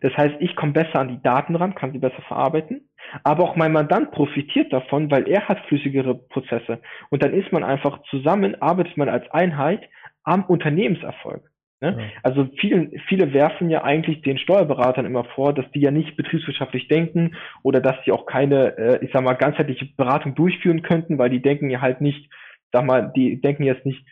Das 0.00 0.16
heißt, 0.16 0.36
ich 0.40 0.56
komme 0.56 0.72
besser 0.72 0.98
an 0.98 1.08
die 1.08 1.22
Daten 1.22 1.54
ran, 1.56 1.74
kann 1.74 1.92
sie 1.92 1.98
besser 1.98 2.22
verarbeiten, 2.22 2.88
aber 3.22 3.44
auch 3.44 3.54
mein 3.54 3.72
Mandant 3.72 4.12
profitiert 4.12 4.72
davon, 4.72 5.10
weil 5.10 5.28
er 5.28 5.46
hat 5.46 5.60
flüssigere 5.66 6.14
Prozesse. 6.14 6.80
Und 7.10 7.22
dann 7.22 7.34
ist 7.34 7.52
man 7.52 7.62
einfach 7.62 8.02
zusammen, 8.10 8.60
arbeitet 8.62 8.96
man 8.96 9.10
als 9.10 9.30
Einheit 9.30 9.82
am 10.24 10.44
Unternehmenserfolg. 10.44 11.50
Ne? 11.82 11.96
Ja. 11.98 12.04
Also 12.22 12.48
viele, 12.58 12.90
viele 13.06 13.34
werfen 13.34 13.68
ja 13.68 13.84
eigentlich 13.84 14.22
den 14.22 14.38
Steuerberatern 14.38 15.04
immer 15.04 15.24
vor, 15.34 15.52
dass 15.52 15.70
die 15.72 15.80
ja 15.80 15.90
nicht 15.90 16.16
betriebswirtschaftlich 16.16 16.88
denken 16.88 17.36
oder 17.62 17.80
dass 17.80 17.96
sie 18.06 18.12
auch 18.12 18.24
keine, 18.24 18.78
äh, 18.78 19.04
ich 19.04 19.12
sag 19.12 19.22
mal, 19.22 19.34
ganzheitliche 19.34 19.86
Beratung 19.98 20.34
durchführen 20.34 20.80
könnten, 20.80 21.18
weil 21.18 21.28
die 21.28 21.42
denken 21.42 21.68
ja 21.68 21.82
halt 21.82 22.00
nicht, 22.00 22.30
sag 22.72 22.86
mal, 22.86 23.12
die 23.14 23.40
denken 23.40 23.64
jetzt 23.64 23.84
nicht 23.84 24.06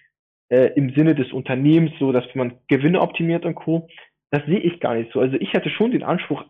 äh, 0.48 0.72
im 0.74 0.94
Sinne 0.94 1.14
des 1.14 1.32
Unternehmens 1.32 1.92
so, 1.98 2.12
dass 2.12 2.24
man 2.34 2.58
Gewinne 2.68 3.00
optimiert 3.00 3.44
und 3.44 3.54
Co. 3.54 3.88
Das 4.30 4.44
sehe 4.46 4.58
ich 4.58 4.80
gar 4.80 4.94
nicht 4.94 5.12
so. 5.12 5.20
Also 5.20 5.36
ich 5.36 5.52
hatte 5.54 5.70
schon 5.70 5.90
den 5.90 6.02
Anspruch 6.02 6.44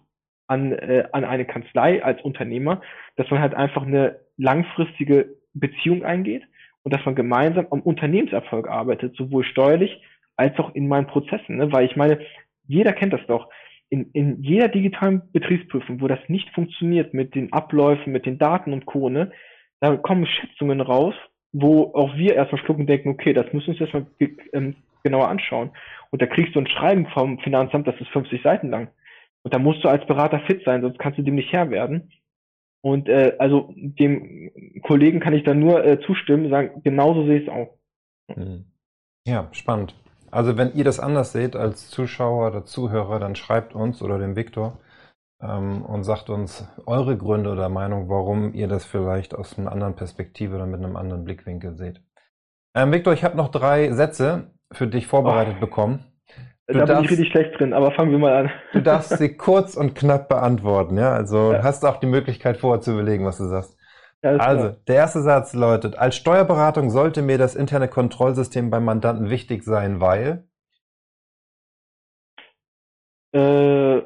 an, 0.46 0.72
äh, 0.72 1.04
an 1.12 1.24
eine 1.24 1.44
Kanzlei 1.44 2.02
als 2.02 2.20
Unternehmer, 2.22 2.80
dass 3.16 3.30
man 3.30 3.40
halt 3.40 3.54
einfach 3.54 3.82
eine 3.82 4.20
langfristige 4.36 5.36
Beziehung 5.54 6.04
eingeht 6.04 6.42
und 6.82 6.92
dass 6.92 7.04
man 7.04 7.14
gemeinsam 7.14 7.66
am 7.70 7.80
Unternehmenserfolg 7.80 8.68
arbeitet, 8.68 9.16
sowohl 9.16 9.44
steuerlich 9.44 10.02
als 10.36 10.58
auch 10.58 10.74
in 10.74 10.88
meinen 10.88 11.06
Prozessen. 11.06 11.56
Ne? 11.56 11.72
Weil 11.72 11.86
ich 11.86 11.96
meine, 11.96 12.20
jeder 12.66 12.92
kennt 12.92 13.12
das 13.12 13.24
doch. 13.26 13.48
In, 13.88 14.10
in 14.12 14.42
jeder 14.42 14.68
digitalen 14.68 15.22
Betriebsprüfung, 15.32 16.00
wo 16.00 16.08
das 16.08 16.20
nicht 16.28 16.48
funktioniert 16.50 17.12
mit 17.12 17.34
den 17.34 17.52
Abläufen, 17.52 18.12
mit 18.12 18.24
den 18.24 18.38
Daten 18.38 18.72
und 18.72 18.86
Co., 18.86 19.10
ne, 19.10 19.32
da 19.80 19.96
kommen 19.96 20.26
Schätzungen 20.26 20.80
raus, 20.80 21.14
wo 21.52 21.92
auch 21.94 22.16
wir 22.16 22.34
erstmal 22.34 22.62
schlucken 22.62 22.82
und 22.82 22.86
denken, 22.88 23.10
okay, 23.10 23.32
das 23.32 23.52
müssen 23.52 23.74
wir 23.74 23.80
uns 23.80 23.80
erstmal 23.80 24.06
ähm, 24.52 24.74
genauer 25.02 25.28
anschauen. 25.28 25.70
Und 26.10 26.22
da 26.22 26.26
kriegst 26.26 26.54
du 26.54 26.60
ein 26.60 26.66
Schreiben 26.66 27.06
vom 27.06 27.38
Finanzamt, 27.40 27.86
das 27.86 28.00
ist 28.00 28.10
50 28.10 28.42
Seiten 28.42 28.70
lang. 28.70 28.88
Und 29.42 29.54
da 29.54 29.58
musst 29.58 29.82
du 29.84 29.88
als 29.88 30.06
Berater 30.06 30.40
fit 30.40 30.62
sein, 30.64 30.82
sonst 30.82 30.98
kannst 30.98 31.18
du 31.18 31.22
dem 31.22 31.34
nicht 31.34 31.52
Herr 31.52 31.70
werden. 31.70 32.12
Und 32.80 33.08
äh, 33.08 33.36
also 33.38 33.72
dem 33.76 34.50
Kollegen 34.82 35.20
kann 35.20 35.34
ich 35.34 35.44
da 35.44 35.54
nur 35.54 35.84
äh, 35.84 36.00
zustimmen, 36.00 36.50
sagen, 36.50 36.82
genauso 36.82 37.26
sehe 37.26 37.38
ich 37.38 37.48
es 37.48 37.52
auch. 37.52 37.78
Mhm. 38.36 38.64
Ja, 39.26 39.48
spannend. 39.52 39.94
Also 40.30 40.56
wenn 40.56 40.74
ihr 40.74 40.84
das 40.84 40.98
anders 40.98 41.32
seht 41.32 41.54
als 41.54 41.88
Zuschauer 41.90 42.48
oder 42.48 42.64
Zuhörer, 42.64 43.20
dann 43.20 43.36
schreibt 43.36 43.74
uns 43.74 44.02
oder 44.02 44.18
dem 44.18 44.34
Viktor 44.34 44.78
ähm, 45.42 45.82
und 45.84 46.04
sagt 46.04 46.30
uns 46.30 46.66
eure 46.86 47.16
Gründe 47.16 47.50
oder 47.50 47.68
Meinung, 47.68 48.08
warum 48.08 48.54
ihr 48.54 48.68
das 48.68 48.84
vielleicht 48.84 49.34
aus 49.34 49.58
einer 49.58 49.72
anderen 49.72 49.94
Perspektive 49.94 50.56
oder 50.56 50.66
mit 50.66 50.82
einem 50.82 50.96
anderen 50.96 51.24
Blickwinkel 51.24 51.76
seht. 51.76 52.00
Ähm, 52.74 52.92
Viktor, 52.92 53.12
ich 53.12 53.24
habe 53.24 53.36
noch 53.36 53.50
drei 53.50 53.92
Sätze 53.92 54.52
für 54.72 54.86
dich 54.86 55.06
vorbereitet 55.06 55.56
oh. 55.58 55.60
bekommen. 55.60 56.04
Du 56.68 56.78
da 56.78 56.86
darfst, 56.86 57.02
bin 57.02 57.04
ich 57.04 57.10
richtig 57.10 57.30
schlecht 57.32 57.58
drin, 57.58 57.72
aber 57.74 57.90
fangen 57.90 58.12
wir 58.12 58.18
mal 58.18 58.44
an. 58.44 58.50
Du 58.72 58.80
darfst 58.80 59.18
sie 59.18 59.34
kurz 59.36 59.76
und 59.76 59.94
knapp 59.94 60.28
beantworten, 60.28 60.96
ja? 60.96 61.12
Also 61.12 61.52
ja. 61.52 61.62
hast 61.62 61.84
auch 61.84 61.98
die 61.98 62.06
Möglichkeit 62.06 62.56
vorher 62.56 62.80
zu 62.80 62.92
überlegen, 62.92 63.26
was 63.26 63.38
du 63.38 63.44
sagst. 63.44 63.76
Ja, 64.22 64.36
also, 64.36 64.68
klar. 64.68 64.76
der 64.86 64.94
erste 64.94 65.20
Satz 65.20 65.52
lautet, 65.52 65.96
als 65.96 66.14
Steuerberatung 66.14 66.90
sollte 66.90 67.22
mir 67.22 67.38
das 67.38 67.56
interne 67.56 67.88
Kontrollsystem 67.88 68.70
beim 68.70 68.84
Mandanten 68.84 69.28
wichtig 69.28 69.64
sein, 69.64 70.00
weil? 70.00 70.46
Äh, 73.32 74.02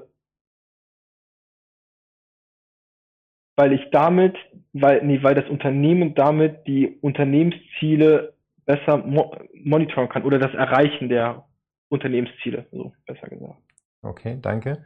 weil 3.57 3.73
ich 3.73 3.91
damit, 3.91 4.37
weil, 4.73 5.03
nee, 5.05 5.23
weil 5.23 5.35
das 5.35 5.49
Unternehmen 5.49 6.15
damit 6.15 6.67
die 6.67 6.99
Unternehmensziele 7.01 8.35
besser 8.67 8.99
mo 8.99 9.35
monitoren 9.55 10.09
kann 10.09 10.25
oder 10.25 10.39
das 10.39 10.55
Erreichen 10.55 11.09
der 11.09 11.47
Unternehmensziele, 11.89 12.67
so 12.71 12.93
besser 13.07 13.29
gesagt. 13.29 13.61
Okay, 14.03 14.39
danke. 14.41 14.85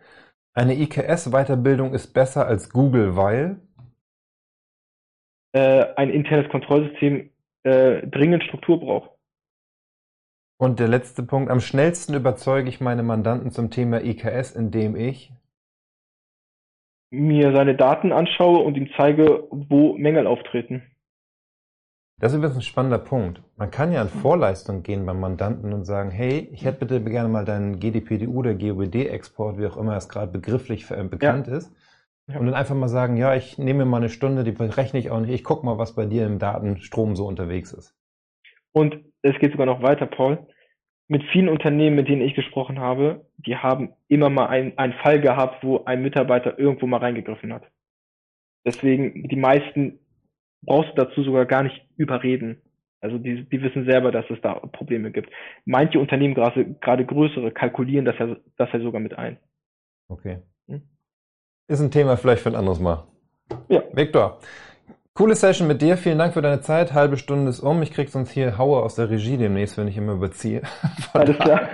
Eine 0.54 0.74
IKS-Weiterbildung 0.74 1.94
ist 1.94 2.12
besser 2.12 2.46
als 2.46 2.70
Google, 2.70 3.16
weil? 3.16 3.61
Äh, 5.52 5.94
ein 5.96 6.11
internes 6.11 6.50
Kontrollsystem 6.50 7.30
äh, 7.64 8.06
dringend 8.06 8.44
Struktur 8.44 8.80
braucht. 8.80 9.11
Und 10.59 10.78
der 10.78 10.88
letzte 10.88 11.22
Punkt. 11.22 11.50
Am 11.50 11.61
schnellsten 11.61 12.14
überzeuge 12.14 12.68
ich 12.68 12.80
meine 12.80 13.02
Mandanten 13.02 13.50
zum 13.50 13.70
Thema 13.70 14.04
IKS, 14.04 14.52
indem 14.52 14.94
ich 14.94 15.33
mir 17.11 17.53
seine 17.53 17.75
Daten 17.75 18.12
anschaue 18.12 18.61
und 18.61 18.77
ihm 18.77 18.88
zeige, 18.96 19.44
wo 19.51 19.94
Mängel 19.96 20.27
auftreten. 20.27 20.83
Das 22.20 22.33
ist 22.33 22.38
übrigens 22.38 22.59
ein 22.59 22.62
spannender 22.62 22.99
Punkt. 22.99 23.42
Man 23.57 23.70
kann 23.70 23.92
ja 23.92 24.03
in 24.03 24.09
Vorleistung 24.09 24.83
gehen 24.83 25.07
beim 25.07 25.20
Mandanten 25.20 25.73
und 25.73 25.85
sagen, 25.85 26.11
hey, 26.11 26.51
ich 26.53 26.66
hätte 26.66 26.81
bitte 26.81 27.03
gerne 27.03 27.31
mal 27.31 27.46
deinen 27.46 27.81
GDPDU 27.81 28.40
oder 28.40 28.55
GOBD-Export, 28.55 29.59
wie 29.59 29.66
auch 29.66 29.79
immer 29.79 29.96
es 29.96 30.11
gerade 30.11 30.31
begrifflich 30.31 30.90
äh, 30.90 31.03
bekannt 31.05 31.46
ja. 31.46 31.57
ist. 31.57 31.73
Ja. 32.27 32.38
Und 32.38 32.46
dann 32.46 32.55
einfach 32.55 32.75
mal 32.75 32.88
sagen, 32.88 33.16
ja, 33.16 33.35
ich 33.35 33.57
nehme 33.57 33.87
mal 33.87 33.96
eine 33.96 34.11
Stunde, 34.11 34.44
die 34.44 34.51
rechne 34.51 35.01
ich 35.01 35.11
auch 35.11 35.20
nicht, 35.20 35.31
ich 35.31 35.44
gucke 35.44 35.64
mal, 35.64 35.79
was 35.79 35.94
bei 35.94 36.05
dir 36.05 36.27
im 36.27 36.38
Datenstrom 36.38 37.16
so 37.16 37.27
unterwegs 37.27 37.73
ist. 37.73 37.96
Und 38.73 38.99
es 39.23 39.38
geht 39.38 39.53
sogar 39.53 39.66
noch 39.66 39.83
weiter, 39.83 40.07
Paul. 40.07 40.46
Mit 41.11 41.25
vielen 41.33 41.49
Unternehmen, 41.49 41.96
mit 41.96 42.07
denen 42.07 42.23
ich 42.23 42.37
gesprochen 42.37 42.79
habe, 42.79 43.27
die 43.38 43.57
haben 43.57 43.94
immer 44.07 44.31
mal 44.31 44.46
einen, 44.46 44.79
einen 44.79 44.92
Fall 44.92 45.20
gehabt, 45.20 45.64
wo 45.64 45.85
ein 45.85 46.03
Mitarbeiter 46.03 46.57
irgendwo 46.57 46.87
mal 46.87 46.99
reingegriffen 46.99 47.53
hat. 47.53 47.64
Deswegen, 48.64 49.27
die 49.27 49.35
meisten 49.35 49.99
brauchst 50.62 50.90
du 50.90 51.05
dazu 51.05 51.25
sogar 51.25 51.46
gar 51.46 51.64
nicht 51.64 51.85
überreden. 51.96 52.62
Also 53.01 53.18
die, 53.18 53.42
die 53.42 53.61
wissen 53.61 53.87
selber, 53.87 54.12
dass 54.12 54.25
es 54.31 54.40
da 54.40 54.55
Probleme 54.55 55.11
gibt. 55.11 55.31
Manche 55.64 55.99
Unternehmen, 55.99 56.37
gerade, 56.37 56.75
gerade 56.75 57.05
größere, 57.05 57.51
kalkulieren 57.51 58.05
das 58.05 58.16
ja, 58.20 58.37
das 58.57 58.73
ja 58.73 58.79
sogar 58.79 59.01
mit 59.01 59.18
ein. 59.18 59.37
Okay. 60.07 60.38
Hm? 60.68 60.83
Ist 61.66 61.81
ein 61.81 61.90
Thema 61.90 62.18
vielleicht 62.18 62.42
für 62.42 62.51
ein 62.51 62.55
anderes 62.55 62.79
Mal. 62.79 63.09
Ja. 63.68 63.83
Viktor, 63.92 64.38
coole 65.14 65.35
Session 65.35 65.66
mit 65.68 65.83
dir. 65.83 65.96
Vielen 65.96 66.18
Dank 66.18 66.35
für 66.35 66.42
deine 66.42 66.61
Zeit. 66.61 66.92
Halbe 66.92 67.16
Stunde 67.16 67.51
ist 67.51 67.61
um. 67.61 67.83
Ich 67.83 67.92
krieg 67.92 68.11
sonst 68.11 68.31
hier 68.31 68.59
Haue 68.59 68.83
aus 68.83 68.94
der 68.94 69.11
Regie 69.11 69.37
demnächst, 69.37 69.77
wenn 69.77 69.88
ich 69.88 69.96
immer 69.96 70.12
überziehe. 70.12 70.62
Alles 71.12 71.38
klar. 71.38 71.68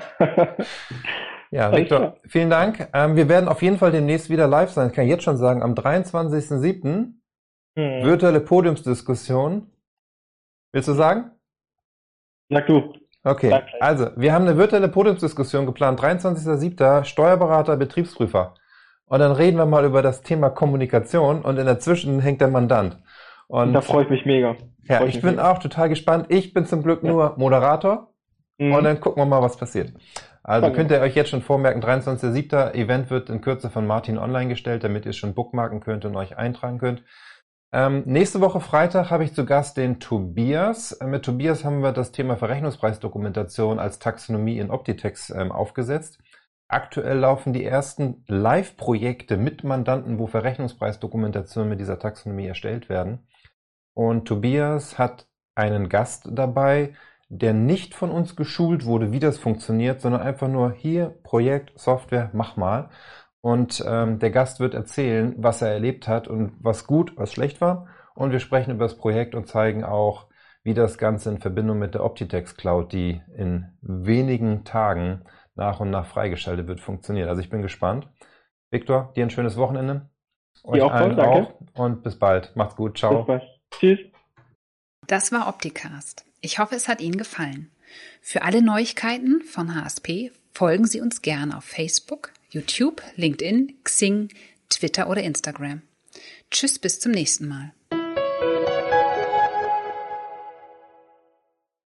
ja, 1.50 1.72
Viktor, 1.72 2.16
vielen 2.26 2.50
Dank. 2.50 2.88
Ähm, 2.92 3.16
wir 3.16 3.28
werden 3.28 3.48
auf 3.48 3.62
jeden 3.62 3.78
Fall 3.78 3.92
demnächst 3.92 4.30
wieder 4.30 4.46
live 4.46 4.70
sein. 4.70 4.88
Ich 4.88 4.94
kann 4.94 5.06
jetzt 5.06 5.24
schon 5.24 5.36
sagen, 5.36 5.62
am 5.62 5.74
23.07. 5.74 7.12
Hm. 7.76 8.04
Virtuelle 8.04 8.40
Podiumsdiskussion. 8.40 9.70
Willst 10.72 10.88
du 10.88 10.94
sagen? 10.94 11.30
Sag 12.48 12.66
du. 12.66 12.92
Okay, 13.26 13.60
also 13.80 14.10
wir 14.14 14.32
haben 14.32 14.46
eine 14.46 14.56
virtuelle 14.56 14.88
Podiumsdiskussion 14.88 15.66
geplant, 15.66 16.00
23.07. 16.00 17.02
Steuerberater, 17.02 17.76
Betriebsprüfer. 17.76 18.54
Und 19.06 19.18
dann 19.18 19.32
reden 19.32 19.56
wir 19.56 19.66
mal 19.66 19.84
über 19.84 20.00
das 20.00 20.22
Thema 20.22 20.48
Kommunikation 20.50 21.42
und 21.42 21.58
in 21.58 21.66
der 21.66 21.80
Zwischen 21.80 22.20
hängt 22.20 22.40
der 22.40 22.48
Mandant. 22.48 22.98
Und, 23.48 23.72
da 23.72 23.80
freue 23.80 24.04
ich 24.04 24.10
mich 24.10 24.26
mega. 24.26 24.56
Ja, 24.84 25.04
ich, 25.04 25.16
ich 25.16 25.22
bin 25.22 25.36
mega. 25.36 25.50
auch 25.50 25.58
total 25.58 25.88
gespannt. 25.88 26.26
Ich 26.28 26.52
bin 26.52 26.66
zum 26.66 26.82
Glück 26.82 27.02
ja. 27.02 27.10
nur 27.10 27.34
Moderator 27.36 28.12
mhm. 28.58 28.72
und 28.72 28.84
dann 28.84 29.00
gucken 29.00 29.22
wir 29.22 29.26
mal, 29.26 29.42
was 29.42 29.56
passiert. 29.56 29.92
Also 30.42 30.70
könnt 30.70 30.92
ihr 30.92 31.00
euch 31.00 31.16
jetzt 31.16 31.30
schon 31.30 31.42
vormerken, 31.42 31.82
23.07. 31.82 32.74
Event 32.74 33.10
wird 33.10 33.30
in 33.30 33.40
Kürze 33.40 33.68
von 33.68 33.84
Martin 33.84 34.16
online 34.16 34.48
gestellt, 34.48 34.84
damit 34.84 35.04
ihr 35.04 35.10
es 35.10 35.16
schon 35.16 35.34
bookmarken 35.34 35.80
könnt 35.80 36.04
und 36.04 36.14
euch 36.14 36.36
eintragen 36.36 36.78
könnt. 36.78 37.02
Ähm, 37.72 38.04
nächste 38.06 38.40
Woche 38.40 38.60
Freitag 38.60 39.10
habe 39.10 39.24
ich 39.24 39.34
zu 39.34 39.44
Gast 39.44 39.76
den 39.76 39.98
Tobias. 39.98 40.92
Äh, 40.92 41.06
mit 41.08 41.24
Tobias 41.24 41.64
haben 41.64 41.82
wir 41.82 41.90
das 41.90 42.12
Thema 42.12 42.36
Verrechnungspreisdokumentation 42.36 43.80
als 43.80 43.98
Taxonomie 43.98 44.58
in 44.58 44.70
Optitex 44.70 45.30
ähm, 45.30 45.50
aufgesetzt. 45.50 46.20
Aktuell 46.68 47.18
laufen 47.18 47.52
die 47.52 47.64
ersten 47.64 48.24
Live-Projekte 48.26 49.36
mit 49.36 49.62
Mandanten, 49.62 50.18
wo 50.18 50.26
Verrechnungspreisdokumentationen 50.26 51.70
mit 51.70 51.78
dieser 51.78 51.98
Taxonomie 51.98 52.46
erstellt 52.46 52.88
werden. 52.88 53.26
Und 53.94 54.26
Tobias 54.26 54.98
hat 54.98 55.28
einen 55.54 55.88
Gast 55.88 56.28
dabei, 56.32 56.94
der 57.28 57.54
nicht 57.54 57.94
von 57.94 58.10
uns 58.10 58.36
geschult 58.36 58.84
wurde, 58.84 59.12
wie 59.12 59.20
das 59.20 59.38
funktioniert, 59.38 60.00
sondern 60.00 60.22
einfach 60.22 60.48
nur 60.48 60.72
hier 60.72 61.14
Projekt, 61.22 61.72
Software, 61.78 62.30
mach 62.32 62.56
mal. 62.56 62.90
Und 63.40 63.84
ähm, 63.86 64.18
der 64.18 64.30
Gast 64.30 64.58
wird 64.58 64.74
erzählen, 64.74 65.34
was 65.38 65.62
er 65.62 65.70
erlebt 65.70 66.08
hat 66.08 66.26
und 66.26 66.52
was 66.58 66.86
gut, 66.86 67.12
was 67.16 67.32
schlecht 67.32 67.60
war. 67.60 67.86
Und 68.14 68.32
wir 68.32 68.40
sprechen 68.40 68.72
über 68.72 68.84
das 68.84 68.98
Projekt 68.98 69.34
und 69.34 69.46
zeigen 69.46 69.84
auch, 69.84 70.26
wie 70.64 70.74
das 70.74 70.98
Ganze 70.98 71.30
in 71.30 71.38
Verbindung 71.38 71.78
mit 71.78 71.94
der 71.94 72.04
Optitex 72.04 72.56
Cloud, 72.56 72.92
die 72.92 73.22
in 73.36 73.66
wenigen 73.82 74.64
Tagen 74.64 75.22
nach 75.56 75.80
und 75.80 75.90
nach 75.90 76.06
freigeschaltet 76.06 76.66
wird, 76.66 76.80
funktioniert. 76.80 77.28
Also 77.28 77.40
ich 77.40 77.50
bin 77.50 77.62
gespannt. 77.62 78.08
Viktor, 78.70 79.12
dir 79.16 79.24
ein 79.24 79.30
schönes 79.30 79.56
Wochenende. 79.56 80.08
Euch 80.64 80.82
auch, 80.82 80.92
allen 80.92 81.16
danke. 81.16 81.54
auch. 81.74 81.80
Und 81.80 82.02
bis 82.02 82.18
bald. 82.18 82.54
Macht's 82.56 82.76
gut. 82.76 82.98
Ciao. 82.98 83.18
Bis 83.18 83.26
bald. 83.26 83.42
Tschüss. 83.70 83.98
Das 85.06 85.32
war 85.32 85.48
Opticast. 85.48 86.24
Ich 86.40 86.58
hoffe, 86.58 86.74
es 86.74 86.88
hat 86.88 87.00
Ihnen 87.00 87.16
gefallen. 87.16 87.70
Für 88.20 88.42
alle 88.42 88.62
Neuigkeiten 88.62 89.42
von 89.42 89.74
HSP 89.74 90.32
folgen 90.52 90.86
Sie 90.86 91.00
uns 91.00 91.22
gerne 91.22 91.56
auf 91.56 91.64
Facebook, 91.64 92.32
YouTube, 92.50 93.02
LinkedIn, 93.16 93.78
Xing, 93.84 94.28
Twitter 94.68 95.08
oder 95.08 95.22
Instagram. 95.22 95.82
Tschüss, 96.50 96.78
bis 96.78 96.98
zum 97.00 97.12
nächsten 97.12 97.48
Mal. 97.48 97.72